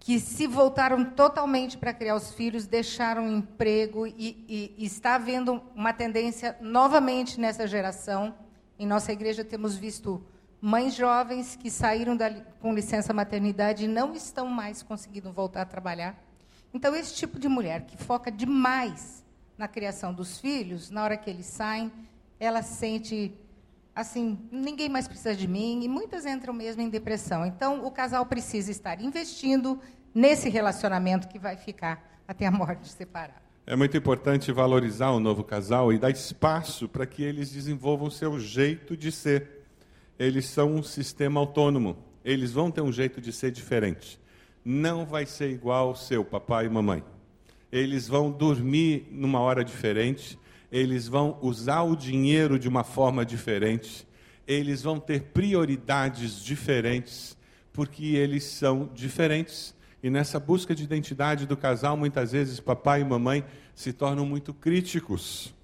que 0.00 0.18
se 0.18 0.46
voltaram 0.46 1.04
totalmente 1.04 1.76
para 1.76 1.92
criar 1.92 2.14
os 2.14 2.32
filhos, 2.32 2.66
deixaram 2.66 3.26
o 3.26 3.36
emprego 3.36 4.06
e, 4.06 4.46
e, 4.48 4.74
e 4.78 4.86
está 4.86 5.16
havendo 5.16 5.62
uma 5.74 5.92
tendência 5.92 6.56
novamente 6.58 7.38
nessa 7.38 7.66
geração. 7.66 8.34
Em 8.78 8.86
nossa 8.86 9.12
igreja 9.12 9.44
temos 9.44 9.76
visto 9.76 10.24
mães 10.62 10.94
jovens 10.94 11.54
que 11.54 11.70
saíram 11.70 12.16
da, 12.16 12.30
com 12.60 12.72
licença 12.72 13.12
maternidade 13.12 13.84
e 13.84 13.88
não 13.88 14.14
estão 14.14 14.46
mais 14.46 14.82
conseguindo 14.82 15.30
voltar 15.30 15.60
a 15.60 15.66
trabalhar. 15.66 16.18
Então, 16.72 16.96
esse 16.96 17.14
tipo 17.14 17.38
de 17.38 17.46
mulher 17.46 17.82
que 17.82 17.98
foca 17.98 18.32
demais 18.32 19.22
na 19.58 19.66
criação 19.66 20.14
dos 20.14 20.38
filhos, 20.38 20.88
na 20.88 21.02
hora 21.02 21.16
que 21.16 21.28
eles 21.28 21.46
saem, 21.46 21.92
ela 22.38 22.62
sente 22.62 23.34
assim, 23.92 24.38
ninguém 24.52 24.88
mais 24.88 25.08
precisa 25.08 25.34
de 25.34 25.48
mim, 25.48 25.82
e 25.82 25.88
muitas 25.88 26.24
entram 26.24 26.54
mesmo 26.54 26.80
em 26.80 26.88
depressão. 26.88 27.44
Então, 27.44 27.84
o 27.84 27.90
casal 27.90 28.24
precisa 28.24 28.70
estar 28.70 29.00
investindo 29.00 29.80
nesse 30.14 30.48
relacionamento 30.48 31.26
que 31.26 31.36
vai 31.36 31.56
ficar 31.56 32.22
até 32.28 32.46
a 32.46 32.50
morte 32.50 32.88
separado. 32.88 33.40
É 33.66 33.74
muito 33.74 33.96
importante 33.96 34.52
valorizar 34.52 35.10
o 35.10 35.18
novo 35.18 35.42
casal 35.42 35.92
e 35.92 35.98
dar 35.98 36.10
espaço 36.10 36.88
para 36.88 37.04
que 37.04 37.24
eles 37.24 37.50
desenvolvam 37.50 38.08
seu 38.08 38.38
jeito 38.38 38.96
de 38.96 39.10
ser. 39.10 39.66
Eles 40.16 40.46
são 40.46 40.76
um 40.76 40.82
sistema 40.82 41.40
autônomo. 41.40 41.98
Eles 42.24 42.52
vão 42.52 42.70
ter 42.70 42.82
um 42.82 42.92
jeito 42.92 43.20
de 43.20 43.32
ser 43.32 43.50
diferente. 43.50 44.18
Não 44.64 45.04
vai 45.04 45.26
ser 45.26 45.50
igual 45.50 45.88
ao 45.88 45.96
seu 45.96 46.24
papai 46.24 46.66
e 46.66 46.68
mamãe 46.68 47.02
eles 47.70 48.08
vão 48.08 48.30
dormir 48.30 49.06
numa 49.10 49.40
hora 49.40 49.64
diferente, 49.64 50.38
eles 50.70 51.08
vão 51.08 51.38
usar 51.42 51.82
o 51.82 51.96
dinheiro 51.96 52.58
de 52.58 52.68
uma 52.68 52.84
forma 52.84 53.24
diferente, 53.24 54.06
eles 54.46 54.82
vão 54.82 54.98
ter 54.98 55.22
prioridades 55.24 56.42
diferentes, 56.42 57.36
porque 57.72 58.04
eles 58.04 58.44
são 58.44 58.90
diferentes. 58.94 59.74
E 60.02 60.08
nessa 60.08 60.38
busca 60.38 60.74
de 60.74 60.84
identidade 60.84 61.46
do 61.46 61.56
casal, 61.56 61.96
muitas 61.96 62.32
vezes 62.32 62.60
papai 62.60 63.00
e 63.00 63.04
mamãe 63.04 63.44
se 63.74 63.92
tornam 63.92 64.24
muito 64.24 64.54
críticos. 64.54 65.54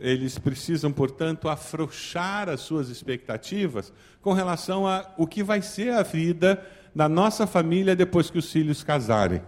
Eles 0.00 0.38
precisam, 0.38 0.92
portanto, 0.92 1.48
afrouxar 1.48 2.48
as 2.48 2.60
suas 2.60 2.90
expectativas 2.90 3.92
com 4.20 4.32
relação 4.34 4.86
a 4.86 5.10
o 5.16 5.26
que 5.26 5.42
vai 5.42 5.62
ser 5.62 5.94
a 5.94 6.02
vida 6.02 6.62
da 6.94 7.08
nossa 7.08 7.46
família 7.46 7.96
depois 7.96 8.28
que 8.28 8.38
os 8.38 8.52
filhos 8.52 8.82
casarem. 8.82 9.40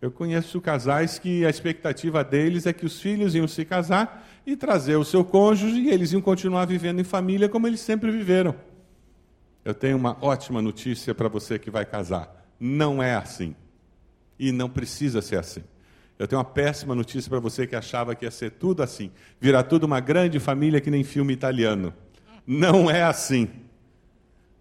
Eu 0.00 0.10
conheço 0.10 0.60
casais 0.60 1.18
que 1.18 1.44
a 1.44 1.50
expectativa 1.50 2.24
deles 2.24 2.66
é 2.66 2.72
que 2.72 2.86
os 2.86 3.00
filhos 3.00 3.34
iam 3.34 3.46
se 3.46 3.64
casar 3.64 4.26
e 4.46 4.56
trazer 4.56 4.96
o 4.96 5.04
seu 5.04 5.22
cônjuge 5.24 5.78
e 5.78 5.90
eles 5.90 6.12
iam 6.12 6.22
continuar 6.22 6.64
vivendo 6.66 7.00
em 7.00 7.04
família 7.04 7.48
como 7.48 7.66
eles 7.66 7.80
sempre 7.80 8.10
viveram. 8.10 8.54
Eu 9.62 9.74
tenho 9.74 9.96
uma 9.98 10.16
ótima 10.22 10.62
notícia 10.62 11.14
para 11.14 11.28
você 11.28 11.58
que 11.58 11.70
vai 11.70 11.84
casar. 11.84 12.46
Não 12.58 13.02
é 13.02 13.14
assim. 13.14 13.54
E 14.38 14.50
não 14.52 14.70
precisa 14.70 15.20
ser 15.20 15.38
assim. 15.38 15.62
Eu 16.18 16.28
tenho 16.28 16.38
uma 16.38 16.44
péssima 16.44 16.94
notícia 16.94 17.30
para 17.30 17.40
você 17.40 17.66
que 17.66 17.74
achava 17.74 18.14
que 18.14 18.26
ia 18.26 18.30
ser 18.30 18.52
tudo 18.52 18.82
assim. 18.82 19.10
Virar 19.40 19.62
tudo 19.64 19.84
uma 19.84 20.00
grande 20.00 20.38
família 20.38 20.80
que 20.80 20.90
nem 20.90 21.02
filme 21.02 21.32
italiano. 21.32 21.94
Não 22.46 22.90
é 22.90 23.02
assim. 23.02 23.48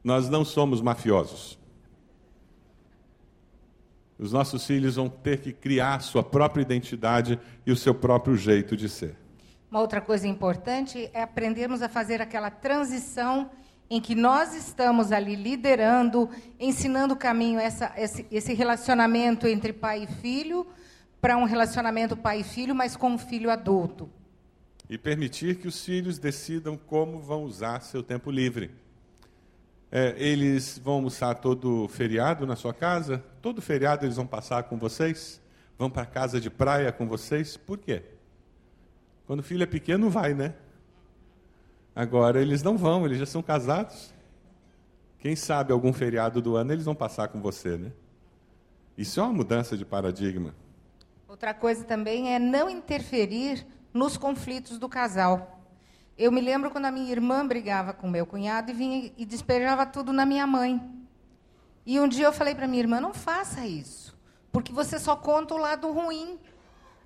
Nós 0.04 0.30
não 0.30 0.45
somos 0.45 0.82
mafiosos. 0.82 1.59
Os 4.19 4.34
nossos 4.34 4.67
filhos 4.67 4.97
vão 4.97 5.08
ter 5.08 5.39
que 5.39 5.53
criar 5.53 6.01
sua 6.01 6.21
própria 6.21 6.62
identidade 6.62 7.39
e 7.65 7.71
o 7.71 7.75
seu 7.75 7.95
próprio 7.95 8.36
jeito 8.36 8.75
de 8.75 8.89
ser. 8.89 9.15
Uma 9.71 9.79
outra 9.79 10.01
coisa 10.01 10.27
importante 10.27 11.10
é 11.13 11.21
aprendermos 11.21 11.82
a 11.82 11.88
fazer 11.88 12.21
aquela 12.21 12.51
transição 12.51 13.49
em 13.89 14.01
que 14.01 14.13
nós 14.15 14.53
estamos 14.53 15.13
ali 15.13 15.36
liderando, 15.36 16.29
ensinando 16.60 17.13
o 17.13 17.17
caminho, 17.17 17.60
essa, 17.60 17.93
esse, 17.95 18.25
esse 18.29 18.53
relacionamento 18.53 19.47
entre 19.47 19.71
pai 19.71 20.03
e 20.03 20.08
filho, 20.21 20.67
para 21.21 21.38
um 21.38 21.45
relacionamento 21.45 22.17
pai 22.17 22.41
e 22.41 22.43
filho, 22.43 22.75
mas 22.75 22.97
com 22.97 23.12
um 23.12 23.17
filho 23.17 23.49
adulto. 23.49 24.10
E 24.89 24.97
permitir 24.97 25.55
que 25.55 25.67
os 25.67 25.84
filhos 25.84 26.19
decidam 26.19 26.75
como 26.75 27.19
vão 27.19 27.43
usar 27.43 27.82
seu 27.82 28.03
tempo 28.03 28.29
livre. 28.29 28.71
É, 29.91 30.13
eles 30.17 30.78
vão 30.78 30.95
almoçar 30.95 31.36
todo 31.36 31.88
feriado 31.88 32.45
na 32.45 32.56
sua 32.56 32.73
casa? 32.73 33.23
Todo 33.41 33.62
feriado 33.62 34.06
eles 34.06 34.17
vão 34.17 34.28
passar 34.28 34.63
com 34.63 34.78
vocês? 34.78 35.41
Vão 35.78 35.89
para 35.89 36.06
casa 36.06 36.39
de 36.39 36.49
praia 36.49 36.91
com 36.91 37.08
vocês? 37.08 37.58
Por 37.58 37.78
quê? 37.78 38.04
Quando 39.25 39.39
o 39.39 39.43
filho 39.43 39.63
é 39.63 39.65
pequeno, 39.65 40.10
vai, 40.10 40.34
né? 40.34 40.54
Agora 41.95 42.39
eles 42.39 42.62
não 42.62 42.78
vão, 42.78 43.06
eles 43.06 43.17
já 43.17 43.25
são 43.25 43.41
casados. 43.41 44.13
Quem 45.19 45.36
sabe 45.36 45.73
algum 45.73 45.91
feriado 45.91 46.41
do 46.41 46.56
ano 46.56 46.71
eles 46.71 46.86
vão 46.86 46.95
passar 46.95 47.28
com 47.28 47.41
você, 47.41 47.78
né? 47.78 47.91
Isso 48.97 49.19
é 49.19 49.23
uma 49.23 49.34
mudança 49.34 49.75
de 49.75 49.86
paradigma. 49.86 50.54
Outra 51.28 51.54
coisa 51.54 51.84
também 51.84 52.34
é 52.34 52.39
não 52.39 52.69
interferir 52.69 53.65
nos 53.93 54.17
conflitos 54.17 54.78
do 54.78 54.88
casal. 54.88 55.59
Eu 56.19 56.34
me 56.34 56.41
lembro 56.41 56.69
quando 56.69 56.84
a 56.84 56.91
minha 56.91 57.10
irmã 57.10 57.47
brigava 57.47 57.93
com 57.93 58.05
meu 58.05 58.25
cunhado 58.25 58.69
e 58.69 58.73
vinha 58.73 59.10
e 59.17 59.25
despejava 59.25 59.86
tudo 59.86 60.12
na 60.12 60.25
minha 60.25 60.45
mãe. 60.45 60.77
E 61.86 61.97
um 61.97 62.10
dia 62.10 62.25
eu 62.25 62.34
falei 62.34 62.53
para 62.53 62.67
minha 62.67 62.84
irmã: 62.84 62.99
não 62.99 63.13
faça 63.13 63.65
isso, 63.65 64.19
porque 64.51 64.73
você 64.73 64.99
só 64.99 65.15
conta 65.15 65.55
o 65.55 65.58
lado 65.58 65.89
ruim. 65.89 66.38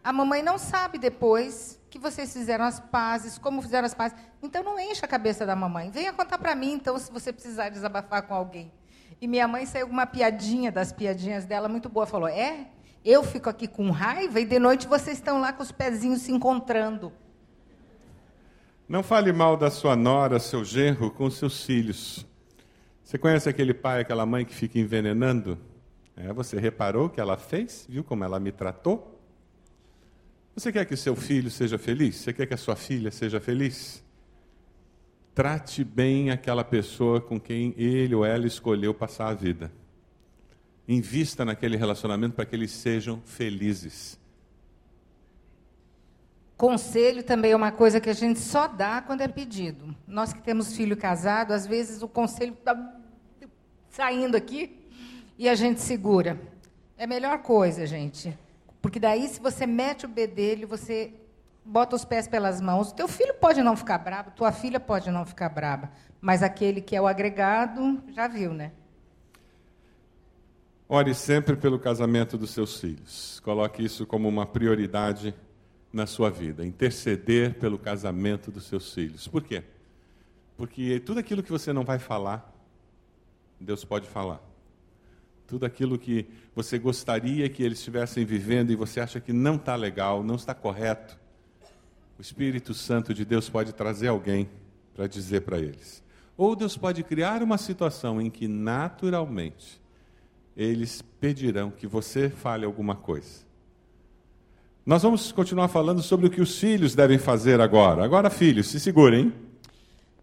A 0.04 0.12
mamãe 0.12 0.42
não 0.42 0.58
sabe 0.58 0.98
depois 0.98 1.80
que 1.92 2.00
vocês 2.00 2.34
fizeram 2.34 2.66
as 2.66 2.80
pazes, 2.80 3.38
como 3.38 3.62
fizeram 3.62 3.86
as 3.86 3.94
pazes. 3.94 4.18
Então 4.42 4.64
não 4.64 4.80
encha 4.80 5.06
a 5.06 5.08
cabeça 5.08 5.46
da 5.46 5.56
mamãe. 5.56 5.92
Venha 5.92 6.12
contar 6.12 6.40
para 6.40 6.56
mim, 6.56 6.74
então, 6.74 6.98
se 6.98 7.12
você 7.12 7.32
precisar 7.32 7.70
desabafar 7.70 8.24
com 8.24 8.34
alguém. 8.34 8.74
E 9.22 9.28
minha 9.28 9.48
mãe 9.48 9.68
saiu 9.68 9.86
com 9.86 9.94
uma 9.94 10.08
piadinha 10.08 10.72
das 10.72 10.92
piadinhas 10.92 11.46
dela 11.46 11.70
muito 11.70 11.88
boa. 11.88 12.08
Falou: 12.08 12.28
É, 12.28 12.66
eu 13.06 13.24
fico 13.24 13.48
aqui 13.48 13.68
com 13.68 13.92
raiva 13.92 14.40
e 14.40 14.46
de 14.46 14.58
noite 14.58 14.88
vocês 14.88 15.20
estão 15.20 15.40
lá 15.40 15.54
com 15.54 15.62
os 15.62 15.72
pezinhos 15.72 16.24
se 16.24 16.32
encontrando. 16.32 17.14
Não 18.88 19.02
fale 19.02 19.32
mal 19.32 19.56
da 19.56 19.72
sua 19.72 19.96
nora, 19.96 20.40
seu 20.40 20.64
genro, 20.64 21.10
com 21.10 21.30
seus 21.30 21.64
filhos. 21.66 22.26
Você 23.04 23.18
conhece 23.18 23.48
aquele 23.48 23.74
pai, 23.74 24.02
aquela 24.02 24.26
mãe 24.26 24.44
que 24.44 24.54
fica 24.54 24.78
envenenando? 24.78 25.58
É, 26.16 26.32
você 26.34 26.60
reparou 26.60 27.06
o 27.06 27.10
que 27.10 27.20
ela 27.20 27.38
fez? 27.38 27.86
Viu 27.90 28.04
como 28.04 28.24
ela 28.24 28.40
me 28.40 28.52
tratou? 28.52 29.20
Você 30.56 30.72
quer 30.72 30.86
que 30.86 30.96
seu 30.96 31.16
filho 31.16 31.50
seja 31.50 31.78
feliz? 31.78 32.18
Você 32.18 32.34
quer 32.34 32.46
que 32.46 32.54
a 32.54 32.58
sua 32.58 32.76
filha 32.76 33.10
seja 33.10 33.40
feliz? 33.40 34.04
Trate 35.34 35.84
bem 35.84 36.30
aquela 36.30 36.64
pessoa 36.64 37.20
com 37.20 37.40
quem 37.40 37.74
ele 37.78 38.14
ou 38.14 38.24
ela 38.24 38.46
escolheu 38.46 38.94
passar 38.94 39.30
a 39.30 39.34
vida. 39.34 39.72
Invista 40.88 41.44
naquele 41.44 41.78
relacionamento 41.78 42.36
para 42.36 42.46
que 42.46 42.56
eles 42.56 42.72
sejam 42.72 43.22
felizes. 43.26 44.20
Conselho 46.64 47.24
também 47.24 47.52
é 47.52 47.56
uma 47.58 47.74
coisa 47.74 48.00
que 48.00 48.10
a 48.10 48.14
gente 48.14 48.40
só 48.40 48.70
dá 48.70 49.02
quando 49.02 49.20
é 49.20 49.28
pedido. 49.28 49.94
Nós 50.08 50.32
que 50.32 50.42
temos 50.42 50.74
filho 50.74 50.96
casado, 50.96 51.52
às 51.52 51.68
vezes 51.68 52.02
o 52.02 52.08
conselho 52.08 52.54
está 52.54 52.74
saindo 53.90 54.38
aqui 54.38 54.88
e 55.38 55.50
a 55.50 55.56
gente 55.56 55.82
segura. 55.82 56.40
É 56.98 57.04
a 57.04 57.08
melhor 57.08 57.40
coisa, 57.40 57.86
gente. 57.86 58.34
Porque 58.82 58.98
daí, 58.98 59.28
se 59.28 59.42
você 59.42 59.68
mete 59.68 60.06
o 60.06 60.08
bedelho, 60.08 60.66
você 60.66 61.14
bota 61.66 61.98
os 61.98 62.06
pés 62.06 62.30
pelas 62.30 62.62
mãos. 62.62 62.94
Teu 62.94 63.10
filho 63.10 63.34
pode 63.34 63.62
não 63.62 63.76
ficar 63.76 63.98
bravo, 63.98 64.32
tua 64.32 64.54
filha 64.54 64.80
pode 64.80 65.12
não 65.12 65.26
ficar 65.26 65.50
brava. 65.50 65.92
Mas 66.22 66.42
aquele 66.42 66.80
que 66.80 66.96
é 66.96 67.02
o 67.02 67.08
agregado, 67.08 68.02
já 68.14 68.26
viu, 68.26 68.54
né? 68.54 68.72
Ore 70.88 71.14
sempre 71.14 71.58
pelo 71.58 71.78
casamento 71.78 72.38
dos 72.38 72.52
seus 72.52 72.80
filhos. 72.80 73.42
Coloque 73.42 73.84
isso 73.84 74.08
como 74.08 74.30
uma 74.30 74.46
prioridade 74.46 75.36
na 75.94 76.08
sua 76.08 76.32
vida, 76.32 76.66
interceder 76.66 77.54
pelo 77.60 77.78
casamento 77.78 78.52
dos 78.52 78.66
seus 78.66 78.92
filhos. 78.92 79.28
Por 79.28 79.44
quê? 79.44 79.64
Porque 80.58 81.00
tudo 81.00 81.20
aquilo 81.20 81.44
que 81.44 81.52
você 81.52 81.72
não 81.72 81.84
vai 81.84 82.00
falar, 82.00 82.52
Deus 83.60 83.86
pode 83.86 84.08
falar. 84.08 84.42
Tudo 85.46 85.68
aquilo 85.68 86.00
que 86.00 86.26
você 86.56 86.80
gostaria 86.80 87.48
que 87.48 87.62
eles 87.62 87.78
estivessem 87.78 88.26
vivendo 88.26 88.72
e 88.72 88.76
você 88.76 89.00
acha 89.00 89.20
que 89.20 89.32
não 89.32 89.56
está 89.56 89.76
legal, 89.76 90.24
não 90.24 90.36
está 90.36 90.56
correto, 90.56 91.20
o 92.18 92.22
Espírito 92.22 92.74
Santo 92.74 93.14
de 93.14 93.24
Deus 93.24 93.48
pode 93.48 93.72
trazer 93.74 94.08
alguém 94.08 94.50
para 94.96 95.06
dizer 95.06 95.42
para 95.42 95.60
eles. 95.60 96.04
Ou 96.36 96.56
Deus 96.56 96.76
pode 96.76 97.04
criar 97.04 97.44
uma 97.44 97.58
situação 97.58 98.20
em 98.20 98.32
que 98.32 98.48
naturalmente 98.48 99.80
eles 100.58 101.04
pedirão 101.20 101.70
que 101.70 101.86
você 101.86 102.30
fale 102.30 102.66
alguma 102.66 102.96
coisa. 102.96 103.53
Nós 104.86 105.02
vamos 105.02 105.32
continuar 105.32 105.70
falando 105.70 106.02
sobre 106.02 106.28
o 106.28 106.30
que 106.30 106.42
os 106.42 106.60
filhos 106.60 106.94
devem 106.94 107.18
fazer 107.18 107.62
agora. 107.62 108.04
Agora, 108.04 108.30
filhos, 108.30 108.68
se 108.68 108.82
segurem. 108.82 109.34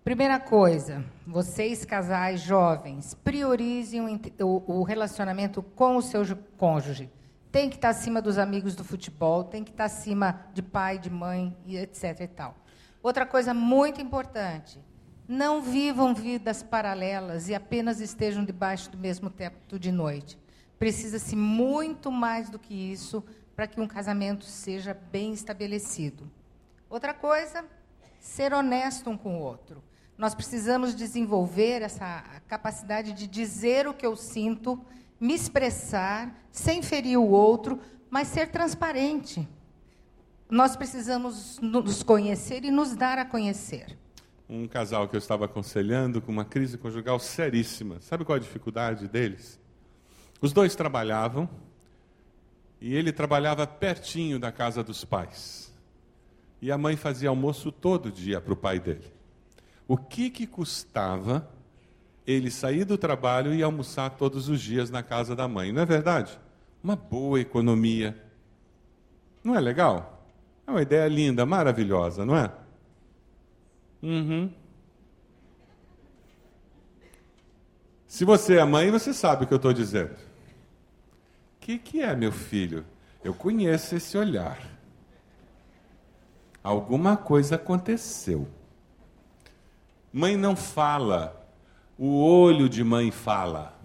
Primeira 0.04 0.38
coisa, 0.38 1.02
vocês 1.26 1.86
casais 1.86 2.42
jovens, 2.42 3.14
priorizem 3.24 4.02
o, 4.38 4.82
relacionamento 4.82 5.62
com 5.62 5.96
o 5.96 6.02
seu 6.02 6.22
cônjuge. 6.58 7.08
Tem 7.50 7.70
que 7.70 7.76
estar 7.76 7.88
acima 7.88 8.20
dos 8.20 8.36
amigos 8.36 8.76
do 8.76 8.84
futebol, 8.84 9.44
tem 9.44 9.64
que 9.64 9.70
estar 9.70 9.84
acima 9.84 10.44
de 10.52 10.60
pai, 10.60 10.98
de 10.98 11.08
mãe, 11.08 11.56
etc. 11.66 12.20
E 12.20 12.26
tal. 12.26 12.54
Outra 13.02 13.24
coisa 13.24 13.54
muito 13.54 13.98
importante: 13.98 14.78
não 15.26 15.62
vivam 15.62 16.14
vidas 16.14 16.62
paralelas 16.62 17.48
e 17.48 17.54
apenas 17.54 17.98
estejam 17.98 18.44
debaixo 18.44 18.90
do 18.90 18.98
mesmo 18.98 19.30
teto 19.30 19.78
de 19.78 19.90
noite. 19.90 20.38
Precisa-se 20.78 21.34
muito 21.34 22.10
mais 22.10 22.50
do 22.50 22.58
que 22.58 22.74
isso 22.74 23.24
para 23.60 23.66
que 23.66 23.78
um 23.78 23.86
casamento 23.86 24.46
seja 24.46 24.94
bem 25.12 25.34
estabelecido. 25.34 26.30
Outra 26.88 27.12
coisa, 27.12 27.62
ser 28.18 28.54
honesto 28.54 29.10
um 29.10 29.18
com 29.18 29.36
o 29.36 29.42
outro. 29.42 29.84
Nós 30.16 30.34
precisamos 30.34 30.94
desenvolver 30.94 31.82
essa 31.82 32.24
capacidade 32.48 33.12
de 33.12 33.26
dizer 33.26 33.86
o 33.86 33.92
que 33.92 34.06
eu 34.06 34.16
sinto, 34.16 34.82
me 35.20 35.34
expressar, 35.34 36.34
sem 36.50 36.80
ferir 36.80 37.18
o 37.18 37.28
outro, 37.28 37.78
mas 38.08 38.28
ser 38.28 38.50
transparente. 38.50 39.46
Nós 40.48 40.74
precisamos 40.74 41.58
nos 41.60 42.02
conhecer 42.02 42.64
e 42.64 42.70
nos 42.70 42.96
dar 42.96 43.18
a 43.18 43.26
conhecer. 43.26 43.94
Um 44.48 44.66
casal 44.66 45.06
que 45.06 45.16
eu 45.16 45.18
estava 45.18 45.44
aconselhando 45.44 46.22
com 46.22 46.32
uma 46.32 46.46
crise 46.46 46.78
conjugal 46.78 47.18
seríssima. 47.18 48.00
Sabe 48.00 48.24
qual 48.24 48.36
a 48.36 48.40
dificuldade 48.40 49.06
deles? 49.06 49.60
Os 50.40 50.50
dois 50.50 50.74
trabalhavam, 50.74 51.46
e 52.80 52.94
ele 52.94 53.12
trabalhava 53.12 53.66
pertinho 53.66 54.38
da 54.38 54.50
casa 54.50 54.82
dos 54.82 55.04
pais. 55.04 55.72
E 56.62 56.72
a 56.72 56.78
mãe 56.78 56.96
fazia 56.96 57.28
almoço 57.28 57.70
todo 57.70 58.10
dia 58.10 58.40
para 58.40 58.52
o 58.52 58.56
pai 58.56 58.80
dele. 58.80 59.12
O 59.86 59.96
que, 59.96 60.30
que 60.30 60.46
custava 60.46 61.48
ele 62.26 62.50
sair 62.50 62.84
do 62.84 62.96
trabalho 62.96 63.54
e 63.54 63.62
almoçar 63.62 64.10
todos 64.10 64.48
os 64.48 64.60
dias 64.60 64.90
na 64.90 65.02
casa 65.02 65.34
da 65.34 65.48
mãe? 65.48 65.72
Não 65.72 65.82
é 65.82 65.86
verdade? 65.86 66.38
Uma 66.82 66.96
boa 66.96 67.40
economia. 67.40 68.16
Não 69.42 69.54
é 69.54 69.60
legal? 69.60 70.26
É 70.66 70.70
uma 70.70 70.82
ideia 70.82 71.08
linda, 71.08 71.44
maravilhosa, 71.44 72.24
não 72.24 72.36
é? 72.36 72.52
Uhum. 74.02 74.50
Se 78.06 78.24
você 78.24 78.58
é 78.58 78.64
mãe, 78.64 78.90
você 78.90 79.12
sabe 79.12 79.44
o 79.44 79.46
que 79.46 79.52
eu 79.52 79.56
estou 79.56 79.72
dizendo. 79.72 80.29
Que, 81.70 81.78
que 81.78 82.00
é, 82.00 82.16
meu 82.16 82.32
filho? 82.32 82.84
Eu 83.22 83.34
conheço 83.34 83.94
esse 83.94 84.16
olhar. 84.16 84.58
Alguma 86.62 87.16
coisa 87.16 87.56
aconteceu. 87.56 88.48
Mãe 90.12 90.36
não 90.36 90.56
fala, 90.56 91.48
o 91.96 92.22
olho 92.22 92.68
de 92.68 92.82
mãe 92.82 93.10
fala. 93.10 93.78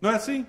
Não 0.00 0.10
é 0.10 0.16
assim? 0.16 0.46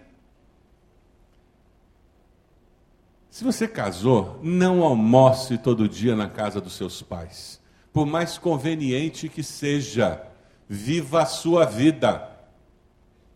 Se 3.29 3.43
você 3.43 3.67
casou, 3.67 4.39
não 4.43 4.83
almoce 4.83 5.57
todo 5.57 5.89
dia 5.89 6.15
na 6.15 6.29
casa 6.29 6.61
dos 6.61 6.73
seus 6.73 7.01
pais. 7.01 7.59
Por 7.91 8.05
mais 8.05 8.37
conveniente 8.37 9.27
que 9.27 9.41
seja, 9.41 10.21
viva 10.69 11.23
a 11.23 11.25
sua 11.25 11.65
vida 11.65 12.29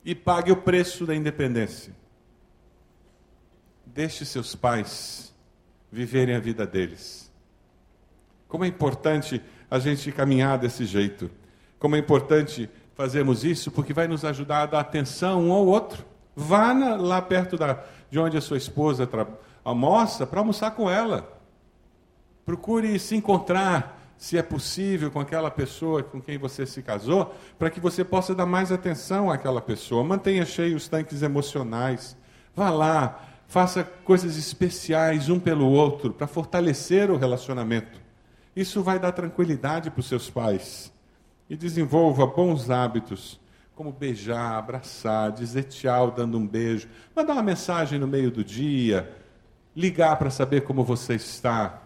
e 0.05 0.13
pague 0.13 0.51
o 0.51 0.61
preço 0.61 1.05
da 1.05 1.15
independência. 1.15 1.93
Deixe 3.93 4.25
seus 4.25 4.55
pais 4.55 5.33
viverem 5.91 6.35
a 6.35 6.39
vida 6.39 6.65
deles. 6.65 7.31
Como 8.47 8.63
é 8.63 8.67
importante 8.67 9.41
a 9.69 9.79
gente 9.79 10.11
caminhar 10.11 10.57
desse 10.57 10.85
jeito. 10.85 11.29
Como 11.79 11.95
é 11.95 11.99
importante 11.99 12.69
fazermos 12.95 13.43
isso, 13.43 13.69
porque 13.69 13.93
vai 13.93 14.07
nos 14.07 14.25
ajudar 14.25 14.63
a 14.63 14.65
dar 14.65 14.79
atenção 14.79 15.47
um 15.47 15.51
ao 15.51 15.65
outro. 15.65 16.03
Vá 16.35 16.73
na, 16.73 16.95
lá 16.95 17.21
perto 17.21 17.57
da, 17.57 17.83
de 18.09 18.19
onde 18.19 18.37
a 18.37 18.41
sua 18.41 18.57
esposa 18.57 19.07
almoça 19.63 20.25
para 20.25 20.39
almoçar 20.39 20.71
com 20.71 20.89
ela. 20.89 21.37
Procure 22.45 22.97
se 22.97 23.15
encontrar, 23.15 24.13
se 24.17 24.37
é 24.37 24.41
possível, 24.41 25.11
com 25.11 25.19
aquela 25.19 25.51
pessoa 25.51 26.01
com 26.01 26.21
quem 26.21 26.37
você 26.37 26.65
se 26.65 26.81
casou, 26.81 27.35
para 27.59 27.69
que 27.69 27.79
você 27.79 28.03
possa 28.03 28.33
dar 28.33 28.45
mais 28.45 28.71
atenção 28.71 29.29
àquela 29.29 29.61
pessoa. 29.61 30.03
Mantenha 30.03 30.45
cheios 30.45 30.83
os 30.83 30.89
tanques 30.89 31.21
emocionais. 31.21 32.17
Vá 32.55 32.69
lá, 32.69 33.26
Faça 33.47 33.81
coisas 33.81 34.37
especiais 34.37 35.29
um 35.29 35.39
pelo 35.39 35.65
outro 35.67 36.13
para 36.13 36.27
fortalecer 36.27 37.09
o 37.09 37.15
relacionamento. 37.15 37.99
Isso 38.53 38.83
vai 38.83 38.99
dar 38.99 39.13
tranquilidade 39.13 39.89
para 39.89 40.01
os 40.01 40.07
seus 40.07 40.29
pais. 40.29 40.91
E 41.49 41.55
desenvolva 41.55 42.27
bons 42.27 42.69
hábitos, 42.69 43.39
como 43.73 43.93
beijar, 43.93 44.55
abraçar, 44.57 45.31
dizer 45.31 45.63
tchau 45.63 46.11
dando 46.11 46.37
um 46.37 46.45
beijo, 46.45 46.89
mandar 47.15 47.33
uma 47.33 47.43
mensagem 47.43 47.97
no 47.97 48.07
meio 48.07 48.29
do 48.29 48.43
dia, 48.43 49.09
ligar 49.73 50.17
para 50.17 50.29
saber 50.29 50.61
como 50.61 50.83
você 50.83 51.15
está. 51.15 51.83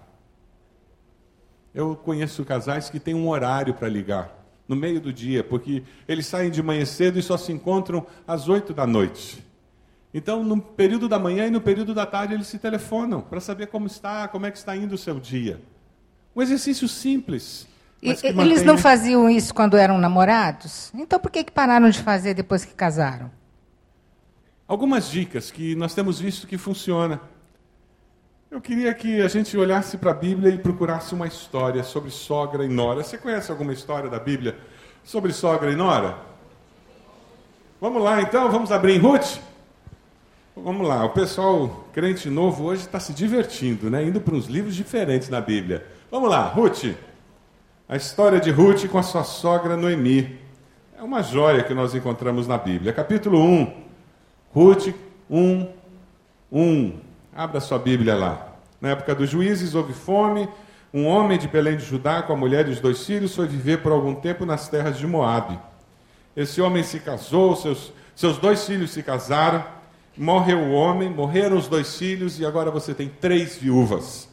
Eu 1.76 1.96
conheço 1.96 2.44
casais 2.44 2.90
que 2.90 3.00
têm 3.00 3.14
um 3.14 3.30
horário 3.30 3.76
para 3.76 3.88
ligar, 3.88 4.36
no 4.68 4.76
meio 4.76 5.00
do 5.00 5.14
dia, 5.14 5.44
porque 5.44 5.84
eles 6.08 6.26
saem 6.26 6.50
de 6.50 6.64
manhã 6.64 6.86
cedo 6.86 7.20
e 7.20 7.22
só 7.22 7.38
se 7.38 7.52
encontram 7.52 8.08
às 8.26 8.50
oito 8.50 8.74
da 8.74 8.88
noite. 8.88 9.51
Então, 10.14 10.44
no 10.44 10.62
período 10.62 11.08
da 11.08 11.18
manhã 11.18 11.48
e 11.48 11.50
no 11.50 11.62
período 11.62 11.94
da 11.94 12.06
tarde, 12.06 12.34
eles 12.34 12.48
se 12.48 12.60
telefonam 12.60 13.22
para 13.22 13.40
saber 13.40 13.68
como 13.68 13.88
está, 13.88 14.28
como 14.28 14.46
é 14.46 14.52
que 14.52 14.58
está 14.58 14.76
indo 14.76 14.96
o 14.96 14.98
seu 14.98 15.20
dia. 15.20 15.62
Um 16.36 16.42
exercício 16.42 16.88
simples. 16.88 17.68
E, 18.02 18.10
eles 18.10 18.64
não 18.64 18.78
faziam 18.78 19.30
isso 19.30 19.54
quando 19.54 19.78
eram 19.78 19.98
namorados? 19.98 20.92
Então, 20.94 21.20
por 21.20 21.32
que, 21.32 21.44
que 21.44 21.52
pararam 21.52 21.90
de 21.90 22.02
fazer 22.02 22.34
depois 22.34 22.66
que 22.66 22.74
casaram? 22.74 23.32
Algumas 24.68 25.10
dicas 25.10 25.52
que 25.52 25.76
nós 25.76 25.94
temos 25.94 26.20
visto 26.20 26.48
que 26.48 26.58
funciona. 26.58 27.22
Eu 28.50 28.60
queria 28.60 28.94
que 28.94 29.22
a 29.22 29.28
gente 29.30 29.56
olhasse 29.58 29.98
para 29.98 30.12
a 30.12 30.14
Bíblia 30.14 30.54
e 30.54 30.58
procurasse 30.58 31.14
uma 31.14 31.28
história 31.28 31.84
sobre 31.84 32.10
sogra 32.10 32.66
e 32.66 32.68
nora. 32.68 33.04
Você 33.04 33.18
conhece 33.18 33.50
alguma 33.50 33.72
história 33.72 34.10
da 34.10 34.20
Bíblia 34.20 34.58
sobre 35.04 35.32
sogra 35.32 35.72
e 35.72 35.76
nora? 35.76 36.18
Vamos 37.80 38.04
lá 38.04 38.22
então, 38.22 38.52
vamos 38.52 38.72
abrir 38.72 38.96
em 38.96 39.00
Ruth? 39.00 39.51
Vamos 40.54 40.86
lá, 40.86 41.06
o 41.06 41.10
pessoal 41.12 41.88
crente 41.94 42.30
novo 42.30 42.66
hoje 42.66 42.82
está 42.82 43.00
se 43.00 43.14
divertindo, 43.14 43.90
né? 43.90 44.04
Indo 44.04 44.20
para 44.20 44.36
uns 44.36 44.48
livros 44.48 44.76
diferentes 44.76 45.30
na 45.30 45.40
Bíblia. 45.40 45.86
Vamos 46.12 46.30
lá, 46.30 46.46
Ruth. 46.46 46.94
A 47.88 47.96
história 47.96 48.38
de 48.38 48.52
Ruth 48.52 48.86
com 48.90 48.98
a 48.98 49.04
sua 49.04 49.24
sogra 49.24 49.78
Noemi. 49.78 50.38
É 50.98 51.02
uma 51.02 51.24
joia 51.24 51.64
que 51.64 51.74
nós 51.74 51.96
encontramos 51.96 52.50
na 52.50 52.58
Bíblia. 52.58 52.92
Capítulo 52.92 53.42
1. 53.42 53.74
Ruth 54.54 54.94
1, 55.30 55.70
1. 56.52 57.00
Abra 57.34 57.62
sua 57.62 57.80
Bíblia 57.80 58.16
lá. 58.16 58.56
Na 58.82 58.90
época 58.90 59.16
dos 59.16 59.30
juízes 59.30 59.74
houve 59.74 59.94
fome. 59.94 60.50
Um 60.94 61.08
homem 61.08 61.40
de 61.40 61.48
Belém 61.48 61.78
de 61.78 61.86
Judá, 61.86 62.22
com 62.24 62.34
a 62.34 62.38
mulher 62.38 62.68
e 62.68 62.72
os 62.72 62.82
dois 62.82 63.06
filhos, 63.06 63.34
foi 63.34 63.48
viver 63.48 63.82
por 63.82 63.94
algum 63.94 64.14
tempo 64.14 64.46
nas 64.46 64.68
terras 64.68 64.98
de 64.98 65.08
Moabe. 65.08 65.58
Esse 66.36 66.62
homem 66.62 66.84
se 66.84 67.00
casou, 67.00 67.56
seus, 67.56 67.94
seus 68.14 68.38
dois 68.38 68.66
filhos 68.66 68.92
se 68.92 69.02
casaram 69.02 69.64
morreu 70.18 70.60
o 70.60 70.72
homem, 70.72 71.10
morreram 71.10 71.58
os 71.58 71.68
dois 71.68 71.98
filhos 71.98 72.40
e 72.40 72.46
agora 72.46 72.70
você 72.70 72.94
tem 72.94 73.10
três 73.10 73.58
viúvas. 73.58 74.30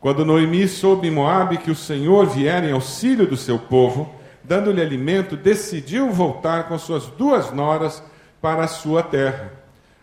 Quando 0.00 0.24
Noemi 0.24 0.66
soube 0.66 1.06
em 1.06 1.12
Moabe 1.12 1.58
que 1.58 1.70
o 1.70 1.76
Senhor 1.76 2.26
viera 2.26 2.66
em 2.66 2.72
auxílio 2.72 3.26
do 3.26 3.36
seu 3.36 3.58
povo, 3.58 4.12
dando-lhe 4.42 4.80
alimento, 4.80 5.36
decidiu 5.36 6.10
voltar 6.10 6.66
com 6.68 6.76
suas 6.76 7.06
duas 7.06 7.52
noras 7.52 8.02
para 8.40 8.64
a 8.64 8.68
sua 8.68 9.02
terra. 9.02 9.52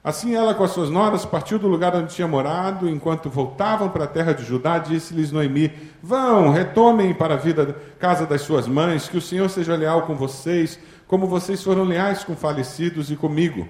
Assim 0.02 0.34
ela 0.34 0.54
com 0.54 0.64
as 0.64 0.72
suas 0.72 0.90
noras 0.90 1.26
partiu 1.26 1.60
do 1.60 1.68
lugar 1.68 1.94
onde 1.94 2.16
tinha 2.16 2.28
morado, 2.28 2.88
enquanto 2.88 3.30
voltavam 3.30 3.90
para 3.90 4.06
a 4.06 4.08
terra 4.08 4.34
de 4.34 4.46
Judá, 4.46 4.78
disse-lhes 4.78 5.34
Noemi: 5.34 5.74
Vão, 6.02 6.50
retomem 6.50 7.14
para 7.14 7.34
a 7.34 7.38
vida 7.38 7.76
casa 8.00 8.26
das 8.26 8.42
suas 8.42 8.66
mães, 8.66 9.10
que 9.10 9.18
o 9.18 9.22
Senhor 9.22 9.50
seja 9.50 9.76
leal 9.76 10.04
com 10.04 10.16
vocês, 10.16 10.80
como 11.06 11.28
vocês 11.28 11.62
foram 11.62 11.84
leais 11.84 12.24
com 12.24 12.34
falecidos 12.34 13.12
e 13.12 13.18
comigo. 13.18 13.68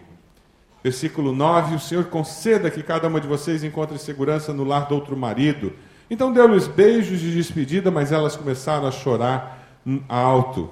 Versículo 0.83 1.33
9: 1.33 1.75
O 1.75 1.79
Senhor 1.79 2.05
conceda 2.05 2.71
que 2.71 2.81
cada 2.81 3.07
uma 3.07 3.19
de 3.19 3.27
vocês 3.27 3.63
encontre 3.63 3.97
segurança 3.97 4.53
no 4.53 4.63
lar 4.63 4.87
do 4.87 4.95
outro 4.95 5.15
marido. 5.17 5.73
Então 6.09 6.31
deu-lhes 6.31 6.67
beijos 6.67 7.19
de 7.19 7.33
despedida, 7.33 7.91
mas 7.91 8.11
elas 8.11 8.35
começaram 8.35 8.87
a 8.87 8.91
chorar 8.91 9.79
alto. 10.07 10.69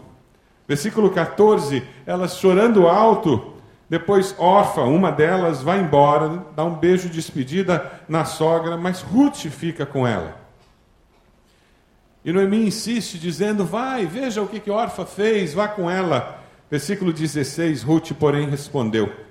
Versículo 0.68 1.10
14: 1.10 1.84
Elas 2.06 2.38
chorando 2.38 2.88
alto, 2.88 3.54
depois 3.90 4.34
órfã, 4.38 4.84
uma 4.84 5.12
delas 5.12 5.62
vai 5.62 5.80
embora, 5.80 6.44
dá 6.56 6.64
um 6.64 6.76
beijo 6.76 7.08
de 7.08 7.16
despedida 7.16 7.92
na 8.08 8.26
sogra, 8.26 8.78
mas 8.78 9.02
Ruth 9.02 9.48
fica 9.50 9.86
com 9.86 10.08
ela. 10.08 10.38
E 12.24 12.32
Noemi 12.34 12.66
insiste, 12.66 13.20
dizendo: 13.20 13.66
Vai, 13.66 14.06
veja 14.06 14.42
o 14.42 14.48
que, 14.48 14.60
que 14.60 14.72
órfã 14.72 15.06
fez, 15.06 15.54
vá 15.54 15.68
com 15.68 15.90
ela. 15.90 16.40
Versículo 16.70 17.14
16: 17.14 17.84
Ruth, 17.84 18.12
porém, 18.14 18.50
respondeu. 18.50 19.27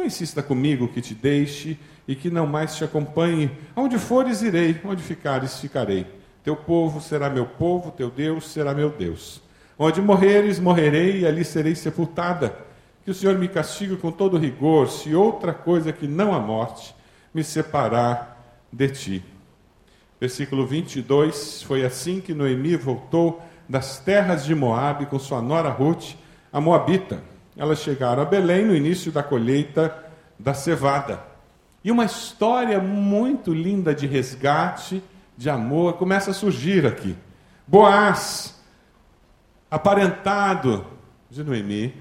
Não 0.00 0.06
insista 0.06 0.42
comigo 0.42 0.88
que 0.88 1.02
te 1.02 1.14
deixe 1.14 1.78
e 2.08 2.16
que 2.16 2.30
não 2.30 2.46
mais 2.46 2.74
te 2.74 2.82
acompanhe. 2.82 3.50
Onde 3.76 3.98
fores, 3.98 4.40
irei, 4.40 4.80
onde 4.82 5.02
ficares, 5.02 5.60
ficarei. 5.60 6.06
Teu 6.42 6.56
povo 6.56 7.02
será 7.02 7.28
meu 7.28 7.44
povo, 7.44 7.90
teu 7.90 8.08
Deus 8.08 8.50
será 8.50 8.72
meu 8.72 8.88
Deus. 8.88 9.42
Onde 9.78 10.00
morreres, 10.00 10.58
morrerei 10.58 11.20
e 11.20 11.26
ali 11.26 11.44
serei 11.44 11.74
sepultada. 11.74 12.56
Que 13.04 13.10
o 13.10 13.14
Senhor 13.14 13.36
me 13.38 13.46
castigue 13.46 13.94
com 13.98 14.10
todo 14.10 14.38
rigor, 14.38 14.88
se 14.88 15.14
outra 15.14 15.52
coisa 15.52 15.92
que 15.92 16.08
não 16.08 16.34
a 16.34 16.40
morte 16.40 16.94
me 17.34 17.44
separar 17.44 18.58
de 18.72 18.88
ti. 18.88 19.24
Versículo 20.18 20.66
22: 20.66 21.62
Foi 21.62 21.84
assim 21.84 22.22
que 22.22 22.32
Noemi 22.32 22.74
voltou 22.74 23.42
das 23.68 23.98
terras 23.98 24.46
de 24.46 24.54
Moabe 24.54 25.04
com 25.04 25.18
sua 25.18 25.42
nora 25.42 25.68
Ruth, 25.68 26.14
a 26.50 26.58
Moabita 26.58 27.28
elas 27.60 27.80
chegaram 27.80 28.22
a 28.22 28.24
Belém 28.24 28.64
no 28.64 28.74
início 28.74 29.12
da 29.12 29.22
colheita 29.22 29.94
da 30.38 30.54
cevada. 30.54 31.22
E 31.84 31.90
uma 31.90 32.06
história 32.06 32.80
muito 32.80 33.52
linda 33.52 33.94
de 33.94 34.06
resgate, 34.06 35.02
de 35.36 35.50
amor, 35.50 35.92
começa 35.98 36.30
a 36.30 36.34
surgir 36.34 36.86
aqui. 36.86 37.14
Boaz, 37.66 38.58
aparentado 39.70 40.86
de 41.28 41.44
Noemi, 41.44 41.94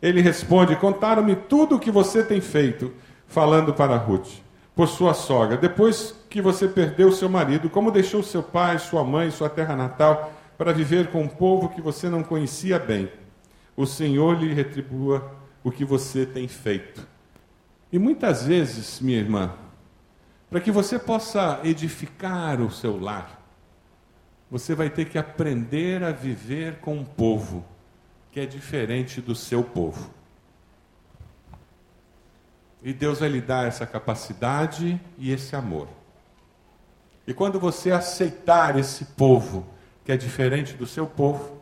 ele 0.00 0.22
responde: 0.22 0.74
Contaram-me 0.74 1.36
tudo 1.36 1.76
o 1.76 1.78
que 1.78 1.90
você 1.90 2.22
tem 2.22 2.40
feito, 2.40 2.90
falando 3.26 3.74
para 3.74 3.98
Ruth, 3.98 4.40
por 4.74 4.88
sua 4.88 5.12
sogra, 5.12 5.58
depois 5.58 6.14
que 6.30 6.40
você 6.40 6.66
perdeu 6.66 7.12
seu 7.12 7.28
marido, 7.28 7.68
como 7.68 7.90
deixou 7.90 8.22
seu 8.22 8.42
pai, 8.42 8.78
sua 8.78 9.04
mãe, 9.04 9.30
sua 9.30 9.50
terra 9.50 9.76
natal, 9.76 10.32
para 10.56 10.72
viver 10.72 11.08
com 11.08 11.20
um 11.20 11.28
povo 11.28 11.68
que 11.68 11.82
você 11.82 12.08
não 12.08 12.22
conhecia 12.22 12.78
bem 12.78 13.10
o 13.78 13.86
Senhor 13.86 14.36
lhe 14.36 14.52
retribua 14.52 15.32
o 15.62 15.70
que 15.70 15.84
você 15.84 16.26
tem 16.26 16.48
feito. 16.48 17.06
E 17.92 17.98
muitas 17.98 18.44
vezes, 18.44 18.98
minha 18.98 19.18
irmã, 19.18 19.54
para 20.50 20.60
que 20.60 20.72
você 20.72 20.98
possa 20.98 21.60
edificar 21.62 22.60
o 22.60 22.72
seu 22.72 22.98
lar, 22.98 23.40
você 24.50 24.74
vai 24.74 24.90
ter 24.90 25.04
que 25.04 25.16
aprender 25.16 26.02
a 26.02 26.10
viver 26.10 26.80
com 26.80 26.96
um 26.96 27.04
povo 27.04 27.64
que 28.32 28.40
é 28.40 28.46
diferente 28.46 29.20
do 29.20 29.36
seu 29.36 29.62
povo. 29.62 30.10
E 32.82 32.92
Deus 32.92 33.20
vai 33.20 33.28
lhe 33.28 33.40
dar 33.40 33.68
essa 33.68 33.86
capacidade 33.86 35.00
e 35.16 35.30
esse 35.30 35.54
amor. 35.54 35.86
E 37.24 37.32
quando 37.32 37.60
você 37.60 37.92
aceitar 37.92 38.76
esse 38.76 39.04
povo 39.04 39.64
que 40.04 40.10
é 40.10 40.16
diferente 40.16 40.74
do 40.74 40.86
seu 40.86 41.06
povo, 41.06 41.57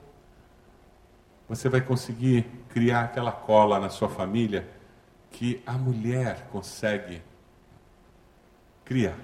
você 1.49 1.69
vai 1.69 1.81
conseguir 1.81 2.45
criar 2.69 3.03
aquela 3.03 3.33
cola 3.33 3.79
na 3.79 3.89
sua 3.89 4.09
família 4.09 4.69
que 5.31 5.63
a 5.67 5.73
mulher 5.73 6.49
consegue 6.51 7.23
criar. 8.85 9.17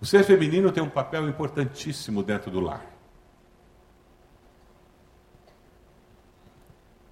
O 0.00 0.06
ser 0.06 0.24
feminino 0.24 0.70
tem 0.70 0.82
um 0.82 0.88
papel 0.88 1.28
importantíssimo 1.28 2.22
dentro 2.22 2.50
do 2.50 2.60
lar. 2.60 2.84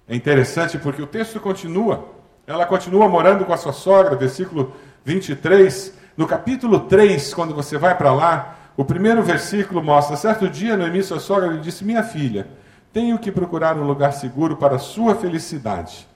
É 0.07 0.15
interessante 0.15 0.77
porque 0.77 1.01
o 1.01 1.07
texto 1.07 1.39
continua. 1.39 2.07
Ela 2.45 2.65
continua 2.65 3.07
morando 3.07 3.45
com 3.45 3.53
a 3.53 3.57
sua 3.57 3.73
sogra, 3.73 4.15
versículo 4.15 4.75
23. 5.05 5.97
No 6.15 6.27
capítulo 6.27 6.81
3, 6.81 7.33
quando 7.33 7.55
você 7.55 7.77
vai 7.77 7.97
para 7.97 8.13
lá, 8.13 8.57
o 8.75 8.83
primeiro 8.83 9.23
versículo 9.23 9.81
mostra: 9.81 10.15
certo 10.15 10.49
dia, 10.49 10.75
Noemi, 10.75 11.01
sua 11.01 11.19
sogra, 11.19 11.47
lhe 11.47 11.59
disse: 11.59 11.85
Minha 11.85 12.03
filha, 12.03 12.47
tenho 12.93 13.17
que 13.17 13.31
procurar 13.31 13.75
um 13.75 13.83
lugar 13.83 14.13
seguro 14.13 14.55
para 14.55 14.75
a 14.75 14.79
sua 14.79 15.15
felicidade. 15.15 16.07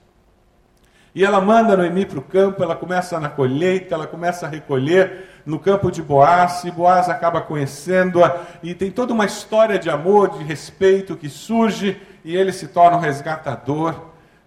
E 1.12 1.24
ela 1.24 1.40
manda 1.40 1.76
Noemi 1.76 2.06
para 2.06 2.20
o 2.20 2.22
campo, 2.22 2.62
ela 2.62 2.76
começa 2.76 3.18
na 3.18 3.28
colheita, 3.28 3.96
ela 3.96 4.06
começa 4.06 4.46
a 4.46 4.48
recolher 4.48 5.42
no 5.44 5.58
campo 5.58 5.90
de 5.90 6.00
Boaz, 6.00 6.62
e 6.62 6.70
Boaz 6.70 7.08
acaba 7.08 7.40
conhecendo-a, 7.40 8.42
e 8.62 8.72
tem 8.74 8.92
toda 8.92 9.12
uma 9.12 9.24
história 9.24 9.78
de 9.78 9.90
amor, 9.90 10.38
de 10.38 10.44
respeito 10.44 11.16
que 11.16 11.28
surge, 11.28 12.00
e 12.24 12.36
ele 12.36 12.52
se 12.52 12.68
torna 12.68 12.98
um 12.98 13.00
resgatador. 13.00 13.94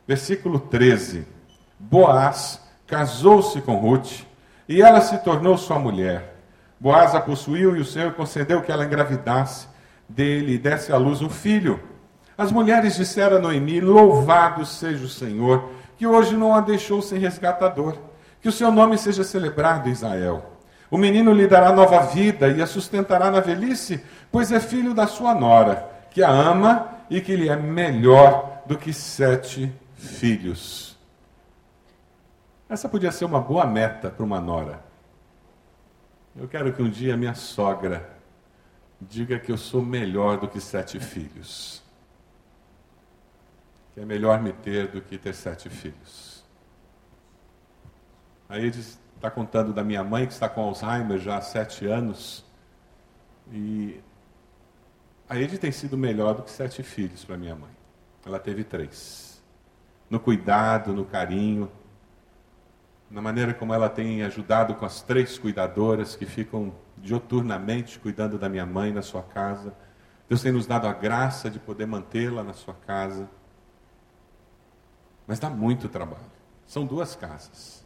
Versículo 0.08 0.60
13: 0.60 1.28
Boaz 1.78 2.62
casou-se 2.88 3.60
com 3.62 3.76
Ruth, 3.76 4.22
e 4.70 4.82
ela 4.82 5.02
se 5.02 5.17
tornou 5.17 5.58
sua 5.58 5.78
mulher. 5.78 6.38
Boaz 6.80 7.13
a 7.13 7.20
possuiu, 7.20 7.76
e 7.76 7.82
o 7.82 7.86
Senhor 7.86 8.13
concedeu 8.13 8.62
que 8.62 8.72
ela 8.72 8.86
engravidasse 8.86 9.67
dele 10.08 10.54
e 10.54 10.58
desse 10.58 10.94
à 10.94 10.98
luz 10.98 11.22
um 11.22 11.30
filho. 11.30 11.91
As 12.42 12.52
mulheres 12.52 12.96
disseram 12.96 13.38
a 13.38 13.40
Noemi: 13.40 13.80
Louvado 13.80 14.66
seja 14.66 15.06
o 15.06 15.08
Senhor 15.08 15.70
que 15.96 16.08
hoje 16.08 16.36
não 16.36 16.56
a 16.56 16.60
deixou 16.60 17.00
sem 17.00 17.20
resgatador. 17.20 17.96
Que 18.42 18.50
o 18.50 18.52
seu 18.52 18.72
nome 18.72 18.98
seja 18.98 19.24
celebrado 19.24 19.88
Israel. 19.88 20.58
O 20.90 20.98
menino 20.98 21.32
lhe 21.32 21.46
dará 21.46 21.72
nova 21.72 22.00
vida 22.00 22.48
e 22.48 22.60
a 22.60 22.66
sustentará 22.66 23.30
na 23.30 23.40
velhice, 23.40 24.04
pois 24.32 24.52
é 24.52 24.60
filho 24.60 24.92
da 24.92 25.06
sua 25.06 25.36
nora, 25.36 25.88
que 26.10 26.24
a 26.24 26.32
ama 26.32 26.90
e 27.12 27.22
que 27.22 27.36
lhe 27.36 27.48
é 27.48 27.56
melhor 27.56 28.64
do 28.66 28.76
que 28.76 28.92
sete 28.92 29.72
filhos. 29.94 30.98
Essa 32.68 32.90
podia 32.90 33.12
ser 33.12 33.26
uma 33.26 33.40
boa 33.40 33.68
meta 33.68 34.10
para 34.10 34.26
uma 34.26 34.42
nora. 34.42 34.84
Eu 36.36 36.48
quero 36.48 36.74
que 36.74 36.82
um 36.82 36.90
dia 36.90 37.16
minha 37.16 37.36
sogra 37.36 38.10
diga 39.00 39.38
que 39.38 39.52
eu 39.52 39.58
sou 39.58 39.84
melhor 39.84 40.40
do 40.40 40.48
que 40.48 40.60
sete 40.60 41.00
filhos 41.00 41.81
que 43.94 44.00
é 44.00 44.06
melhor 44.06 44.42
me 44.42 44.54
ter 44.54 44.88
do 44.88 45.02
que 45.02 45.18
ter 45.18 45.34
sete 45.34 45.70
filhos. 45.70 46.44
Aí 48.48 48.66
ele 48.66 48.80
está 49.16 49.30
contando 49.30 49.74
da 49.74 49.84
minha 49.84 50.04
mãe, 50.04 50.26
que 50.26 50.34
está 50.34 50.50
com 50.50 50.62
Alzheimer 50.62 51.20
já 51.20 51.38
há 51.38 51.42
sete 51.42 51.86
anos, 51.86 52.46
e 53.52 54.02
a 55.30 55.38
Ed 55.38 55.58
tem 55.58 55.72
sido 55.72 55.98
melhor 55.98 56.36
do 56.36 56.44
que 56.44 56.52
sete 56.52 56.84
filhos 56.84 57.24
para 57.24 57.38
minha 57.38 57.56
mãe. 57.56 57.72
Ela 58.26 58.40
teve 58.40 58.64
três. 58.64 59.42
No 60.10 60.20
cuidado, 60.20 60.94
no 60.94 61.06
carinho, 61.06 61.72
na 63.10 63.22
maneira 63.22 63.54
como 63.54 63.74
ela 63.74 63.90
tem 63.90 64.24
ajudado 64.24 64.76
com 64.76 64.86
as 64.86 65.02
três 65.02 65.38
cuidadoras 65.38 66.16
que 66.16 66.26
ficam 66.26 66.74
dioturnamente 66.98 68.00
cuidando 68.00 68.38
da 68.38 68.48
minha 68.48 68.66
mãe 68.66 68.92
na 68.92 69.02
sua 69.02 69.24
casa. 69.24 69.74
Deus 70.28 70.42
tem 70.42 70.52
nos 70.52 70.66
dado 70.66 70.88
a 70.88 70.94
graça 70.94 71.50
de 71.50 71.60
poder 71.60 71.86
mantê-la 71.86 72.44
na 72.44 72.54
sua 72.54 72.74
casa. 72.74 73.30
Mas 75.28 75.40
dá 75.40 75.50
muito 75.50 75.88
trabalho. 75.88 76.26
São 76.68 76.86
duas 76.86 77.16
casas. 77.16 77.86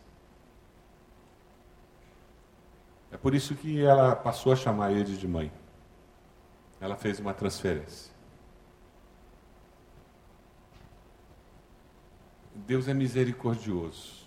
É 3.12 3.18
por 3.18 3.34
isso 3.34 3.56
que 3.56 3.82
ela 3.82 4.16
passou 4.16 4.52
a 4.52 4.56
chamar 4.56 4.92
ele 4.92 5.16
de 5.16 5.28
mãe. 5.28 5.52
Ela 6.82 6.96
fez 6.96 7.20
uma 7.20 7.34
transferência. 7.34 8.14
Deus 12.54 12.88
é 12.88 12.94
misericordioso. 12.94 14.26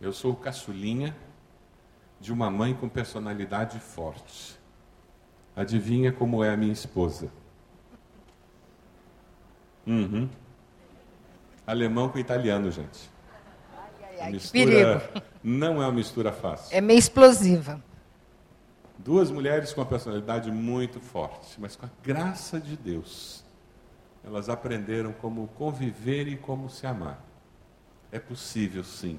Eu 0.00 0.12
sou 0.12 0.32
o 0.32 0.36
caçulinha 0.36 1.16
de 2.20 2.32
uma 2.32 2.50
mãe 2.50 2.74
com 2.74 2.88
personalidade 2.88 3.78
forte. 3.80 4.58
Adivinha 5.54 6.12
como 6.12 6.44
é 6.44 6.50
a 6.50 6.56
minha 6.56 6.72
esposa? 6.72 7.30
Uhum. 9.86 10.28
Alemão 11.66 12.08
com 12.08 12.18
italiano, 12.18 12.70
gente. 12.70 13.10
Ai, 13.76 14.20
ai, 14.20 14.32
mistura 14.32 15.10
não 15.42 15.82
é 15.82 15.86
uma 15.86 15.92
mistura 15.92 16.32
fácil. 16.32 16.76
É 16.76 16.80
meio 16.80 16.98
explosiva. 16.98 17.82
Duas 18.98 19.30
mulheres 19.30 19.72
com 19.72 19.80
uma 19.80 19.86
personalidade 19.86 20.50
muito 20.50 21.00
forte, 21.00 21.58
mas 21.58 21.74
com 21.74 21.86
a 21.86 21.90
graça 22.02 22.60
de 22.60 22.76
Deus, 22.76 23.42
elas 24.22 24.48
aprenderam 24.48 25.12
como 25.12 25.48
conviver 25.48 26.28
e 26.28 26.36
como 26.36 26.68
se 26.68 26.86
amar. 26.86 27.24
É 28.12 28.18
possível, 28.18 28.84
sim, 28.84 29.18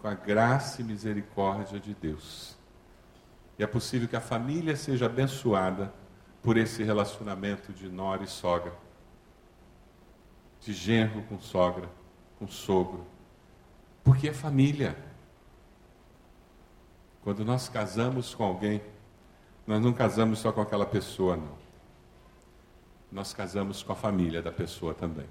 com 0.00 0.08
a 0.08 0.14
graça 0.14 0.80
e 0.80 0.84
misericórdia 0.84 1.78
de 1.78 1.94
Deus. 1.94 2.56
E 3.58 3.62
é 3.62 3.66
possível 3.66 4.08
que 4.08 4.16
a 4.16 4.20
família 4.20 4.74
seja 4.74 5.06
abençoada 5.06 5.92
por 6.42 6.56
esse 6.56 6.82
relacionamento 6.82 7.72
de 7.72 7.88
nora 7.88 8.24
e 8.24 8.26
sogra 8.26 8.72
de 10.66 10.72
genro 10.72 11.22
com 11.28 11.38
sogra, 11.38 11.88
com 12.40 12.48
sogro. 12.48 13.06
Porque 14.02 14.28
é 14.28 14.32
família. 14.32 14.96
Quando 17.22 17.44
nós 17.44 17.68
casamos 17.68 18.34
com 18.34 18.42
alguém, 18.42 18.82
nós 19.64 19.80
não 19.80 19.92
casamos 19.92 20.40
só 20.40 20.50
com 20.50 20.60
aquela 20.60 20.84
pessoa, 20.84 21.36
não. 21.36 21.56
Nós 23.12 23.32
casamos 23.32 23.84
com 23.84 23.92
a 23.92 23.96
família 23.96 24.42
da 24.42 24.50
pessoa 24.50 24.92
também. 24.92 25.26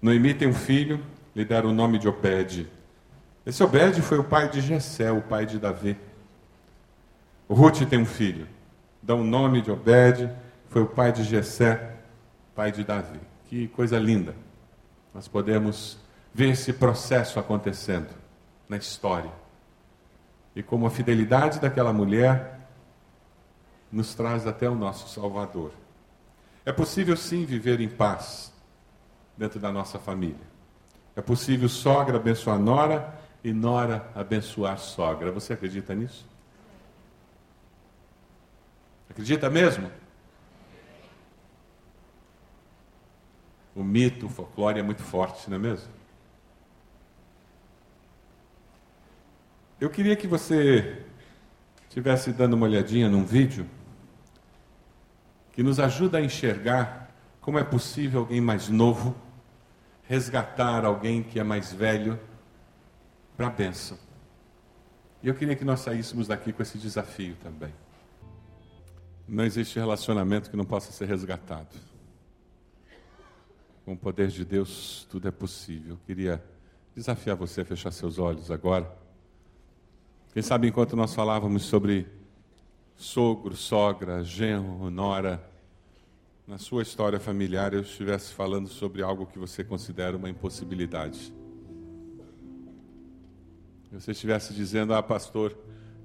Noemi 0.00 0.34
tem 0.34 0.48
um 0.48 0.54
filho, 0.54 1.00
lhe 1.34 1.44
deram 1.44 1.70
o 1.70 1.72
nome 1.72 2.00
de 2.00 2.08
Obed. 2.08 2.68
Esse 3.46 3.62
Obed 3.62 4.02
foi 4.02 4.18
o 4.18 4.24
pai 4.24 4.48
de 4.50 4.60
Jessé, 4.60 5.12
o 5.12 5.22
pai 5.22 5.46
de 5.46 5.60
Davi. 5.60 5.96
Ruth 7.48 7.86
tem 7.88 8.00
um 8.00 8.06
filho, 8.06 8.48
dá 9.00 9.14
o 9.14 9.22
nome 9.22 9.62
de 9.62 9.70
Obed, 9.70 10.28
foi 10.68 10.82
o 10.82 10.86
pai 10.86 11.12
de 11.12 11.22
Jessé, 11.22 11.96
pai 12.56 12.72
de 12.72 12.82
Davi. 12.82 13.31
Que 13.52 13.68
coisa 13.68 13.98
linda. 13.98 14.34
Nós 15.12 15.28
podemos 15.28 15.98
ver 16.32 16.52
esse 16.52 16.72
processo 16.72 17.38
acontecendo 17.38 18.08
na 18.66 18.78
história. 18.78 19.30
E 20.56 20.62
como 20.62 20.86
a 20.86 20.90
fidelidade 20.90 21.60
daquela 21.60 21.92
mulher 21.92 22.60
nos 23.92 24.14
traz 24.14 24.46
até 24.46 24.70
o 24.70 24.74
nosso 24.74 25.06
Salvador. 25.06 25.70
É 26.64 26.72
possível 26.72 27.14
sim 27.14 27.44
viver 27.44 27.78
em 27.82 27.90
paz 27.90 28.50
dentro 29.36 29.60
da 29.60 29.70
nossa 29.70 29.98
família. 29.98 30.46
É 31.14 31.20
possível 31.20 31.68
sogra 31.68 32.16
abençoar 32.16 32.58
nora 32.58 33.14
e 33.44 33.52
nora 33.52 34.10
abençoar 34.14 34.78
sogra. 34.78 35.30
Você 35.30 35.52
acredita 35.52 35.94
nisso? 35.94 36.24
Acredita 39.10 39.50
mesmo? 39.50 39.90
O 43.74 43.82
mito, 43.82 44.26
o 44.26 44.28
folclore 44.28 44.78
é 44.78 44.82
muito 44.82 45.02
forte, 45.02 45.48
não 45.48 45.56
é 45.56 45.60
mesmo? 45.60 45.88
Eu 49.80 49.90
queria 49.90 50.14
que 50.14 50.26
você 50.26 51.04
estivesse 51.88 52.32
dando 52.32 52.54
uma 52.54 52.66
olhadinha 52.66 53.08
num 53.08 53.24
vídeo 53.24 53.66
que 55.52 55.62
nos 55.62 55.80
ajuda 55.80 56.18
a 56.18 56.22
enxergar 56.22 57.10
como 57.40 57.58
é 57.58 57.64
possível 57.64 58.20
alguém 58.20 58.40
mais 58.40 58.68
novo 58.68 59.14
resgatar 60.12 60.84
alguém 60.84 61.22
que 61.22 61.40
é 61.40 61.42
mais 61.42 61.72
velho 61.72 62.18
para 63.36 63.46
a 63.46 63.50
bênção. 63.50 63.98
E 65.22 65.28
eu 65.28 65.34
queria 65.34 65.56
que 65.56 65.64
nós 65.64 65.80
saíssemos 65.80 66.28
daqui 66.28 66.52
com 66.52 66.62
esse 66.62 66.76
desafio 66.76 67.34
também. 67.42 67.72
Não 69.26 69.44
existe 69.44 69.78
relacionamento 69.78 70.50
que 70.50 70.56
não 70.56 70.64
possa 70.64 70.92
ser 70.92 71.06
resgatado. 71.06 71.91
Com 73.84 73.94
o 73.94 73.96
poder 73.96 74.28
de 74.28 74.44
Deus, 74.44 75.06
tudo 75.10 75.26
é 75.26 75.30
possível. 75.30 75.94
Eu 75.94 75.98
queria 76.06 76.42
desafiar 76.94 77.36
você 77.36 77.62
a 77.62 77.64
fechar 77.64 77.90
seus 77.90 78.18
olhos 78.18 78.50
agora. 78.50 78.90
Quem 80.32 80.42
sabe 80.42 80.68
enquanto 80.68 80.94
nós 80.94 81.14
falávamos 81.14 81.64
sobre 81.64 82.06
sogro, 82.94 83.56
sogra, 83.56 84.22
genro, 84.22 84.88
nora, 84.88 85.42
na 86.46 86.58
sua 86.58 86.82
história 86.82 87.18
familiar 87.18 87.74
eu 87.74 87.80
estivesse 87.80 88.32
falando 88.32 88.68
sobre 88.68 89.02
algo 89.02 89.26
que 89.26 89.38
você 89.38 89.64
considera 89.64 90.16
uma 90.16 90.30
impossibilidade. 90.30 91.32
Você 93.90 94.12
estivesse 94.12 94.54
dizendo: 94.54 94.94
Ah, 94.94 95.02
pastor, 95.02 95.56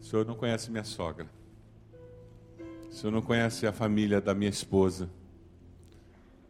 o 0.01 0.03
senhor 0.03 0.25
não 0.25 0.35
conhece 0.35 0.71
minha 0.71 0.83
sogra. 0.83 1.27
O 2.89 2.93
senhor 2.93 3.11
não 3.11 3.21
conhece 3.21 3.67
a 3.67 3.71
família 3.71 4.19
da 4.19 4.33
minha 4.33 4.49
esposa 4.49 5.09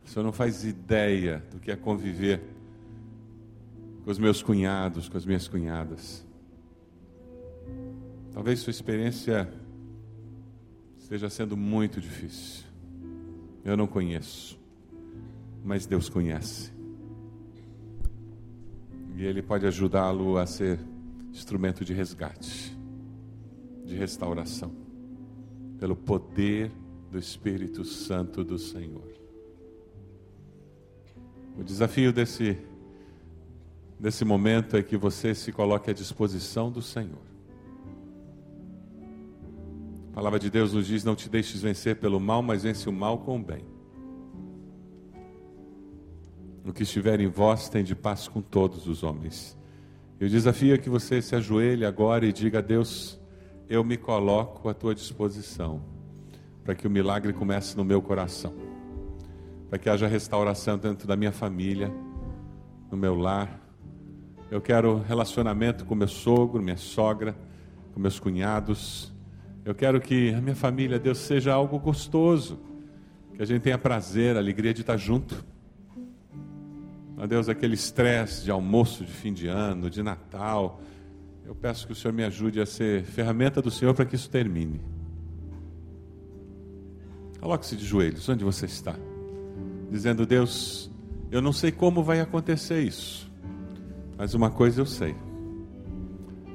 O 0.08 0.10
senhor 0.10 0.24
não 0.24 0.32
faz 0.32 0.64
ideia 0.64 1.44
do 1.52 1.60
que 1.60 1.70
é 1.70 1.76
conviver 1.76 2.42
com 4.06 4.10
os 4.10 4.18
meus 4.18 4.42
cunhados, 4.42 5.10
com 5.10 5.18
as 5.18 5.26
minhas 5.26 5.50
cunhadas. 5.50 6.26
Talvez 8.32 8.62
sua 8.62 8.72
experiência 8.72 9.52
esteja 10.98 11.30
sendo 11.30 11.58
muito 11.58 12.00
difícil. 12.00 12.66
Eu 13.66 13.76
não 13.76 13.86
conheço, 13.86 14.58
mas 15.62 15.86
Deus 15.86 16.08
conhece. 16.08 16.72
E 19.18 19.26
Ele 19.26 19.42
pode 19.42 19.68
ajudá-lo 19.68 20.38
a 20.38 20.46
ser 20.46 20.80
instrumento 21.34 21.84
de 21.84 21.94
resgate, 21.94 22.78
de 23.84 23.94
restauração, 23.94 24.72
pelo 25.78 25.98
poder 25.98 26.72
do 27.12 27.20
Espírito 27.20 27.84
Santo 27.84 28.42
do 28.42 28.58
Senhor. 28.58 29.17
O 31.58 31.64
desafio 31.64 32.14
desse, 32.14 32.56
desse 34.00 34.24
momento 34.24 34.78
é 34.78 34.84
que 34.84 34.96
você 34.96 35.34
se 35.34 35.52
coloque 35.52 35.90
à 35.90 35.94
disposição 35.94 36.72
do 36.72 36.84
Senhor. 36.84 37.26
A 40.12 40.16
palavra 40.16 40.38
de 40.38 40.52
Deus 40.52 40.72
nos 40.72 40.86
diz: 40.86 41.04
Não 41.04 41.16
te 41.16 41.28
deixes 41.28 41.62
vencer 41.64 41.96
pelo 41.96 42.20
mal, 42.20 42.44
mas 42.44 42.62
vence 42.62 42.88
o 42.88 42.94
mal 42.94 43.18
com 43.18 43.40
o 43.40 43.44
bem. 43.44 43.66
O 46.64 46.72
que 46.72 46.84
estiver 46.84 47.20
em 47.20 47.28
vós 47.28 47.70
tem 47.70 47.84
de 47.84 47.96
paz 47.96 48.28
com 48.28 48.42
todos 48.42 48.88
os 48.88 49.02
homens. 49.02 49.58
E 50.20 50.26
o 50.26 50.30
desafio 50.30 50.76
é 50.76 50.78
que 50.78 50.90
você 50.90 51.22
se 51.22 51.36
ajoelhe 51.36 51.86
agora 51.86 52.24
e 52.28 52.32
diga 52.32 52.60
a 52.60 52.62
Deus: 52.62 53.20
Eu 53.68 53.84
me 53.84 53.98
coloco 53.98 54.70
à 54.70 54.76
tua 54.76 54.94
disposição, 54.94 55.82
para 56.64 56.76
que 56.76 56.86
o 56.86 56.90
milagre 56.90 57.34
comece 57.34 57.76
no 57.76 57.84
meu 57.84 58.00
coração 58.00 58.67
para 59.70 59.78
que 59.78 59.90
haja 59.90 60.08
restauração 60.08 60.78
dentro 60.78 61.08
da 61.08 61.16
minha 61.16 61.32
família, 61.32 61.92
no 62.90 62.98
meu 62.98 63.16
lar. 63.16 63.60
Eu 64.50 64.62
quero 64.62 65.00
relacionamento 65.00 65.86
com 65.86 65.94
meu 65.94 66.08
sogro, 66.08 66.64
minha 66.64 66.78
sogra, 66.78 67.36
com 67.94 68.00
meus 68.00 68.20
cunhados. 68.20 69.14
Eu 69.66 69.76
quero 69.76 70.00
que 70.00 70.34
a 70.34 70.40
minha 70.40 70.56
família, 70.56 70.98
Deus, 70.98 71.18
seja 71.18 71.54
algo 71.54 71.78
gostoso, 71.80 72.60
que 73.34 73.42
a 73.42 73.46
gente 73.46 73.62
tenha 73.62 73.78
prazer, 73.78 74.38
alegria 74.38 74.74
de 74.74 74.82
estar 74.82 74.96
junto. 74.96 75.44
Ó 77.18 77.28
Deus, 77.28 77.50
aquele 77.50 77.74
estresse 77.74 78.44
de 78.44 78.52
almoço 78.52 79.04
de 79.04 79.12
fim 79.12 79.34
de 79.34 79.48
ano, 79.48 79.90
de 79.90 80.02
Natal, 80.02 80.80
eu 81.46 81.56
peço 81.56 81.88
que 81.88 81.94
o 81.94 81.96
Senhor 81.96 82.14
me 82.14 82.24
ajude 82.24 82.62
a 82.62 82.66
ser 82.66 83.04
ferramenta 83.04 83.62
do 83.62 83.72
Senhor 83.72 83.94
para 83.94 84.06
que 84.06 84.16
isso 84.16 84.30
termine. 84.30 84.80
Coloque-se 87.40 87.76
de 87.76 87.86
joelhos, 87.86 88.28
onde 88.30 88.44
você 88.44 88.66
está? 88.66 88.96
Dizendo: 89.90 90.26
Deus, 90.26 90.92
eu 91.32 91.42
não 91.42 91.54
sei 91.54 91.72
como 91.72 92.04
vai 92.04 92.20
acontecer 92.20 92.82
isso, 92.82 93.32
mas 94.18 94.34
uma 94.34 94.50
coisa 94.50 94.82
eu 94.82 94.86
sei: 94.86 95.16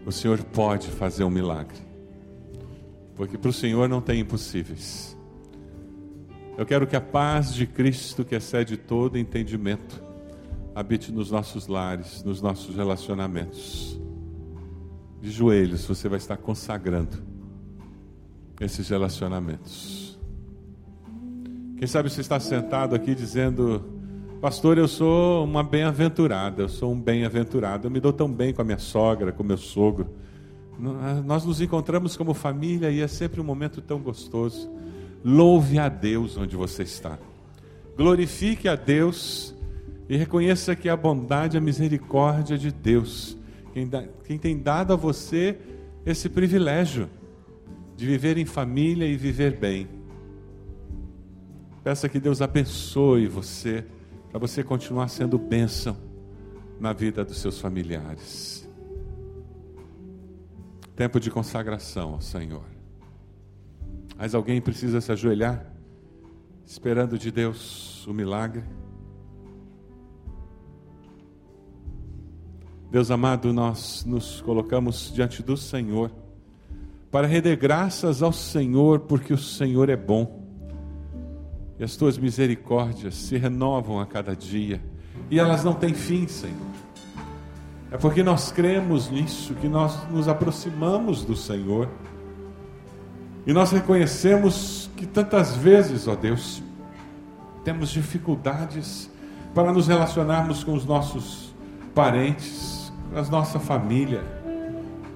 o 0.04 0.12
Senhor 0.12 0.42
pode 0.44 0.88
fazer 0.88 1.24
um 1.24 1.30
milagre, 1.30 1.78
porque 3.14 3.38
para 3.38 3.50
o 3.50 3.52
Senhor 3.52 3.88
não 3.88 4.00
tem 4.00 4.20
impossíveis. 4.20 5.16
Eu 6.56 6.66
quero 6.66 6.86
que 6.86 6.94
a 6.94 7.00
paz 7.00 7.54
de 7.54 7.66
Cristo, 7.66 8.24
que 8.24 8.34
excede 8.34 8.76
todo 8.76 9.18
entendimento, 9.18 10.02
habite 10.74 11.10
nos 11.10 11.30
nossos 11.30 11.66
lares, 11.66 12.22
nos 12.22 12.42
nossos 12.42 12.76
relacionamentos. 12.76 13.98
De 15.20 15.30
joelhos, 15.30 15.86
você 15.86 16.08
vai 16.08 16.18
estar 16.18 16.36
consagrando 16.36 17.22
esses 18.60 18.88
relacionamentos. 18.88 20.01
Quem 21.82 21.88
sabe 21.88 22.08
você 22.08 22.20
está 22.20 22.38
sentado 22.38 22.94
aqui 22.94 23.12
dizendo, 23.12 23.82
pastor, 24.40 24.78
eu 24.78 24.86
sou 24.86 25.42
uma 25.42 25.64
bem-aventurada, 25.64 26.62
eu 26.62 26.68
sou 26.68 26.92
um 26.92 27.00
bem-aventurado, 27.00 27.88
eu 27.88 27.90
me 27.90 27.98
dou 27.98 28.12
tão 28.12 28.32
bem 28.32 28.54
com 28.54 28.62
a 28.62 28.64
minha 28.64 28.78
sogra, 28.78 29.32
com 29.32 29.42
o 29.42 29.46
meu 29.46 29.56
sogro. 29.56 30.08
Nós 31.26 31.44
nos 31.44 31.60
encontramos 31.60 32.16
como 32.16 32.34
família 32.34 32.88
e 32.88 33.00
é 33.00 33.08
sempre 33.08 33.40
um 33.40 33.44
momento 33.44 33.82
tão 33.82 33.98
gostoso. 33.98 34.70
Louve 35.24 35.80
a 35.80 35.88
Deus 35.88 36.36
onde 36.36 36.54
você 36.54 36.84
está. 36.84 37.18
Glorifique 37.96 38.68
a 38.68 38.76
Deus 38.76 39.52
e 40.08 40.16
reconheça 40.16 40.76
que 40.76 40.88
a 40.88 40.96
bondade 40.96 41.58
a 41.58 41.60
misericórdia 41.60 42.56
de 42.56 42.70
Deus, 42.70 43.36
quem, 43.72 43.88
dá, 43.88 44.04
quem 44.24 44.38
tem 44.38 44.56
dado 44.56 44.92
a 44.92 44.96
você 44.96 45.58
esse 46.06 46.28
privilégio 46.28 47.10
de 47.96 48.06
viver 48.06 48.38
em 48.38 48.44
família 48.44 49.04
e 49.04 49.16
viver 49.16 49.58
bem. 49.58 50.01
Peça 51.82 52.08
que 52.08 52.20
Deus 52.20 52.40
abençoe 52.40 53.26
você, 53.26 53.84
para 54.30 54.38
você 54.38 54.62
continuar 54.62 55.08
sendo 55.08 55.36
bênção 55.36 55.96
na 56.78 56.92
vida 56.92 57.24
dos 57.24 57.38
seus 57.38 57.60
familiares. 57.60 58.68
Tempo 60.94 61.18
de 61.18 61.28
consagração 61.28 62.14
ao 62.14 62.20
Senhor. 62.20 62.62
Mas 64.16 64.32
alguém 64.32 64.60
precisa 64.60 65.00
se 65.00 65.10
ajoelhar, 65.10 65.74
esperando 66.64 67.18
de 67.18 67.32
Deus 67.32 68.06
o 68.06 68.14
milagre. 68.14 68.62
Deus 72.92 73.10
amado, 73.10 73.52
nós 73.52 74.04
nos 74.04 74.40
colocamos 74.40 75.12
diante 75.12 75.42
do 75.42 75.56
Senhor 75.56 76.12
para 77.10 77.26
render 77.26 77.56
graças 77.56 78.22
ao 78.22 78.32
Senhor, 78.32 79.00
porque 79.00 79.34
o 79.34 79.38
Senhor 79.38 79.88
é 79.88 79.96
bom 79.96 80.41
as 81.82 81.96
tuas 81.96 82.18
misericórdias 82.18 83.14
se 83.14 83.36
renovam 83.36 84.00
a 84.00 84.06
cada 84.06 84.36
dia, 84.36 84.80
e 85.30 85.38
elas 85.38 85.64
não 85.64 85.74
têm 85.74 85.94
fim, 85.94 86.26
Senhor. 86.26 86.56
É 87.90 87.98
porque 87.98 88.22
nós 88.22 88.50
cremos 88.50 89.10
nisso 89.10 89.54
que 89.54 89.68
nós 89.68 89.98
nos 90.10 90.28
aproximamos 90.28 91.24
do 91.24 91.36
Senhor, 91.36 91.88
e 93.46 93.52
nós 93.52 93.72
reconhecemos 93.72 94.90
que 94.96 95.06
tantas 95.06 95.56
vezes, 95.56 96.06
ó 96.06 96.14
Deus, 96.14 96.62
temos 97.64 97.90
dificuldades 97.90 99.10
para 99.54 99.72
nos 99.72 99.88
relacionarmos 99.88 100.64
com 100.64 100.74
os 100.74 100.84
nossos 100.84 101.52
parentes, 101.94 102.92
com 103.12 103.18
a 103.18 103.22
nossa 103.22 103.58
família. 103.58 104.22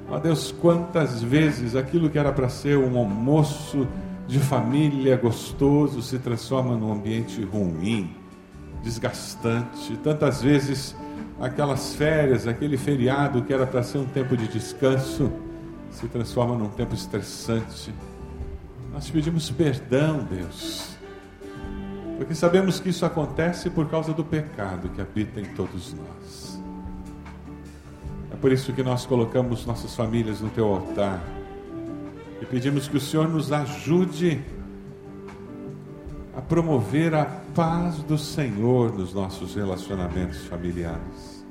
Ó 0.09 0.19
Deus, 0.19 0.53
quantas 0.53 1.23
vezes 1.23 1.75
aquilo 1.75 2.11
que 2.11 2.19
era 2.19 2.33
para 2.33 2.49
ser 2.49 2.77
um 2.79 2.99
almoço 2.99 3.87
de 4.27 4.41
família 4.41 5.16
gostoso 5.16 6.03
se 6.03 6.18
transforma 6.18 6.77
num 6.77 6.93
ambiente 6.93 7.43
ruim, 7.43 8.14
desgastante. 8.83 9.97
Tantas 9.99 10.43
vezes 10.43 10.97
aquelas 11.41 11.95
férias, 11.95 12.47
aquele 12.47 12.77
feriado 12.77 13.43
que 13.43 13.53
era 13.53 13.66
para 13.66 13.83
ser 13.83 13.99
um 13.99 14.07
tempo 14.07 14.37
de 14.37 14.49
descanso, 14.49 15.31
se 15.91 16.09
transforma 16.09 16.57
num 16.57 16.68
tempo 16.68 16.95
estressante. 16.95 17.95
Nós 18.93 19.09
pedimos 19.11 19.51
perdão, 19.51 20.27
Deus, 20.29 20.97
porque 22.16 22.35
sabemos 22.35 22.81
que 22.81 22.89
isso 22.89 23.05
acontece 23.05 23.70
por 23.70 23.89
causa 23.89 24.12
do 24.12 24.24
pecado 24.24 24.89
que 24.89 25.01
habita 25.01 25.41
em 25.41 25.45
todos 25.55 25.95
nós. 25.95 26.61
É 28.33 28.37
por 28.37 28.51
isso 28.51 28.72
que 28.72 28.83
nós 28.83 29.07
colocamos 29.07 29.64
nossas 29.64 29.95
famílias 29.95 30.41
no 30.41 30.49
teu 30.49 30.66
altar 30.66 31.36
e 32.41 32.47
pedimos 32.47 32.89
que 32.89 32.97
o 32.97 33.01
Senhor 33.01 33.28
nos 33.28 33.53
ajude 33.53 34.41
a 36.37 36.41
promover 36.43 37.14
a 37.14 37.24
paz 37.55 37.97
do 38.03 38.18
Senhor 38.18 38.93
nos 38.93 39.14
nossos 39.14 39.55
relacionamentos 39.55 40.45
familiares. 40.47 41.45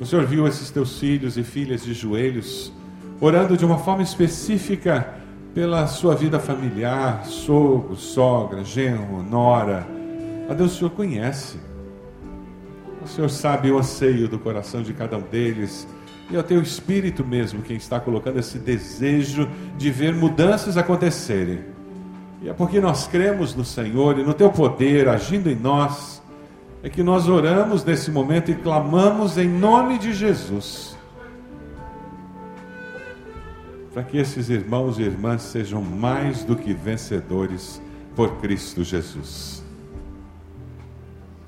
O 0.00 0.06
Senhor 0.06 0.24
viu 0.24 0.48
esses 0.48 0.70
teus 0.70 0.98
filhos 0.98 1.36
e 1.36 1.44
filhas 1.44 1.84
de 1.84 1.92
joelhos, 1.92 2.72
orando 3.20 3.56
de 3.56 3.66
uma 3.66 3.76
forma 3.76 4.02
específica 4.02 5.14
pela 5.54 5.86
sua 5.86 6.14
vida 6.14 6.38
familiar, 6.38 7.26
sogro, 7.26 7.96
sogra, 7.96 8.64
genro, 8.64 9.22
nora. 9.22 9.86
A 10.48 10.54
Deus 10.54 10.72
o 10.72 10.78
Senhor 10.78 10.90
conhece. 10.90 11.58
O 13.04 13.06
Senhor 13.06 13.28
sabe 13.28 13.70
o 13.70 13.78
anseio 13.78 14.28
do 14.28 14.38
coração 14.38 14.82
de 14.82 14.94
cada 14.94 15.18
um 15.18 15.22
deles 15.22 15.86
e 16.30 16.36
é 16.36 16.38
o 16.38 16.42
teu 16.42 16.62
espírito 16.62 17.24
mesmo 17.24 17.60
quem 17.60 17.76
está 17.76 17.98
colocando 17.98 18.38
esse 18.38 18.58
desejo 18.58 19.48
de 19.76 19.90
ver 19.90 20.14
mudanças 20.14 20.76
acontecerem. 20.76 21.64
E 22.40 22.48
é 22.48 22.52
porque 22.52 22.80
nós 22.80 23.06
cremos 23.06 23.54
no 23.54 23.64
Senhor 23.64 24.18
e 24.18 24.22
no 24.22 24.32
teu 24.32 24.50
poder 24.50 25.08
agindo 25.08 25.50
em 25.50 25.56
nós, 25.56 26.22
é 26.82 26.88
que 26.88 27.02
nós 27.02 27.28
oramos 27.28 27.84
nesse 27.84 28.10
momento 28.10 28.50
e 28.50 28.54
clamamos 28.54 29.36
em 29.36 29.48
nome 29.48 29.98
de 29.98 30.14
Jesus. 30.14 30.96
Para 33.92 34.04
que 34.04 34.16
esses 34.16 34.48
irmãos 34.48 34.98
e 34.98 35.02
irmãs 35.02 35.42
sejam 35.42 35.82
mais 35.82 36.44
do 36.44 36.54
que 36.54 36.72
vencedores 36.72 37.82
por 38.14 38.36
Cristo 38.36 38.84
Jesus. 38.84 39.64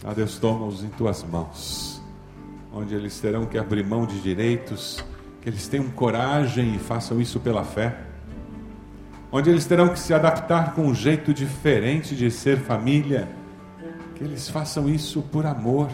A 0.04 0.12
Deus, 0.12 0.38
toma-os 0.38 0.82
em 0.82 0.88
tuas 0.88 1.22
mãos 1.22 1.91
onde 2.72 2.94
eles 2.94 3.18
terão 3.20 3.46
que 3.46 3.58
abrir 3.58 3.84
mão 3.84 4.06
de 4.06 4.20
direitos, 4.20 5.04
que 5.40 5.48
eles 5.48 5.68
tenham 5.68 5.90
coragem 5.90 6.74
e 6.74 6.78
façam 6.78 7.20
isso 7.20 7.38
pela 7.38 7.64
fé, 7.64 7.98
onde 9.30 9.50
eles 9.50 9.66
terão 9.66 9.88
que 9.88 9.98
se 9.98 10.14
adaptar 10.14 10.74
com 10.74 10.82
um 10.82 10.94
jeito 10.94 11.34
diferente 11.34 12.14
de 12.14 12.30
ser 12.30 12.58
família, 12.58 13.28
Que 14.14 14.24
eles 14.24 14.48
façam 14.48 14.88
isso 14.88 15.20
por 15.20 15.44
amor, 15.46 15.88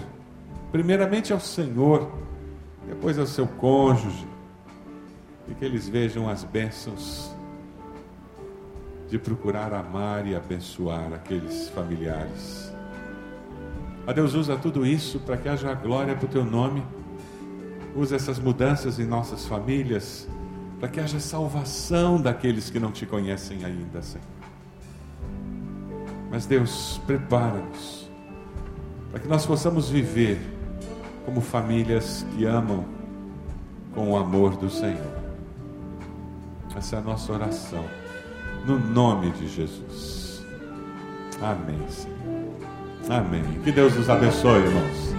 primeiramente 0.70 1.32
ao 1.32 1.40
Senhor, 1.40 2.12
depois 2.86 3.18
ao 3.18 3.26
seu 3.26 3.46
cônjuge, 3.46 4.26
e 5.48 5.54
que 5.54 5.64
eles 5.64 5.88
vejam 5.88 6.28
as 6.28 6.44
bênçãos 6.44 7.34
de 9.08 9.18
procurar 9.18 9.72
amar 9.72 10.26
e 10.26 10.36
abençoar 10.36 11.12
aqueles 11.14 11.70
familiares. 11.70 12.70
A 14.08 14.12
Deus 14.14 14.32
usa 14.32 14.56
tudo 14.56 14.86
isso 14.86 15.20
para 15.20 15.36
que 15.36 15.50
haja 15.50 15.74
glória 15.74 16.16
para 16.16 16.24
o 16.24 16.28
teu 16.28 16.42
nome. 16.42 16.82
Usa 17.94 18.16
essas 18.16 18.38
mudanças 18.38 18.98
em 18.98 19.04
nossas 19.04 19.44
famílias 19.44 20.26
para 20.80 20.88
que 20.88 20.98
haja 20.98 21.20
salvação 21.20 22.18
daqueles 22.18 22.70
que 22.70 22.80
não 22.80 22.90
te 22.90 23.04
conhecem 23.04 23.66
ainda, 23.66 24.00
Senhor. 24.00 24.24
Mas 26.30 26.46
Deus, 26.46 26.98
prepara-nos 27.06 28.08
para 29.10 29.20
que 29.20 29.28
nós 29.28 29.44
possamos 29.44 29.90
viver 29.90 30.40
como 31.26 31.42
famílias 31.42 32.24
que 32.34 32.46
amam 32.46 32.86
com 33.94 34.12
o 34.12 34.16
amor 34.16 34.56
do 34.56 34.70
Senhor. 34.70 35.18
Essa 36.74 36.96
é 36.96 36.98
a 36.98 37.02
nossa 37.02 37.30
oração, 37.30 37.84
no 38.64 38.78
nome 38.78 39.32
de 39.32 39.48
Jesus. 39.48 40.42
Amém, 41.42 41.86
Senhor. 41.90 42.17
Amém. 43.08 43.42
Que 43.64 43.72
Deus 43.72 43.96
nos 43.96 44.08
abençoe, 44.08 44.60
irmãos. 44.60 45.17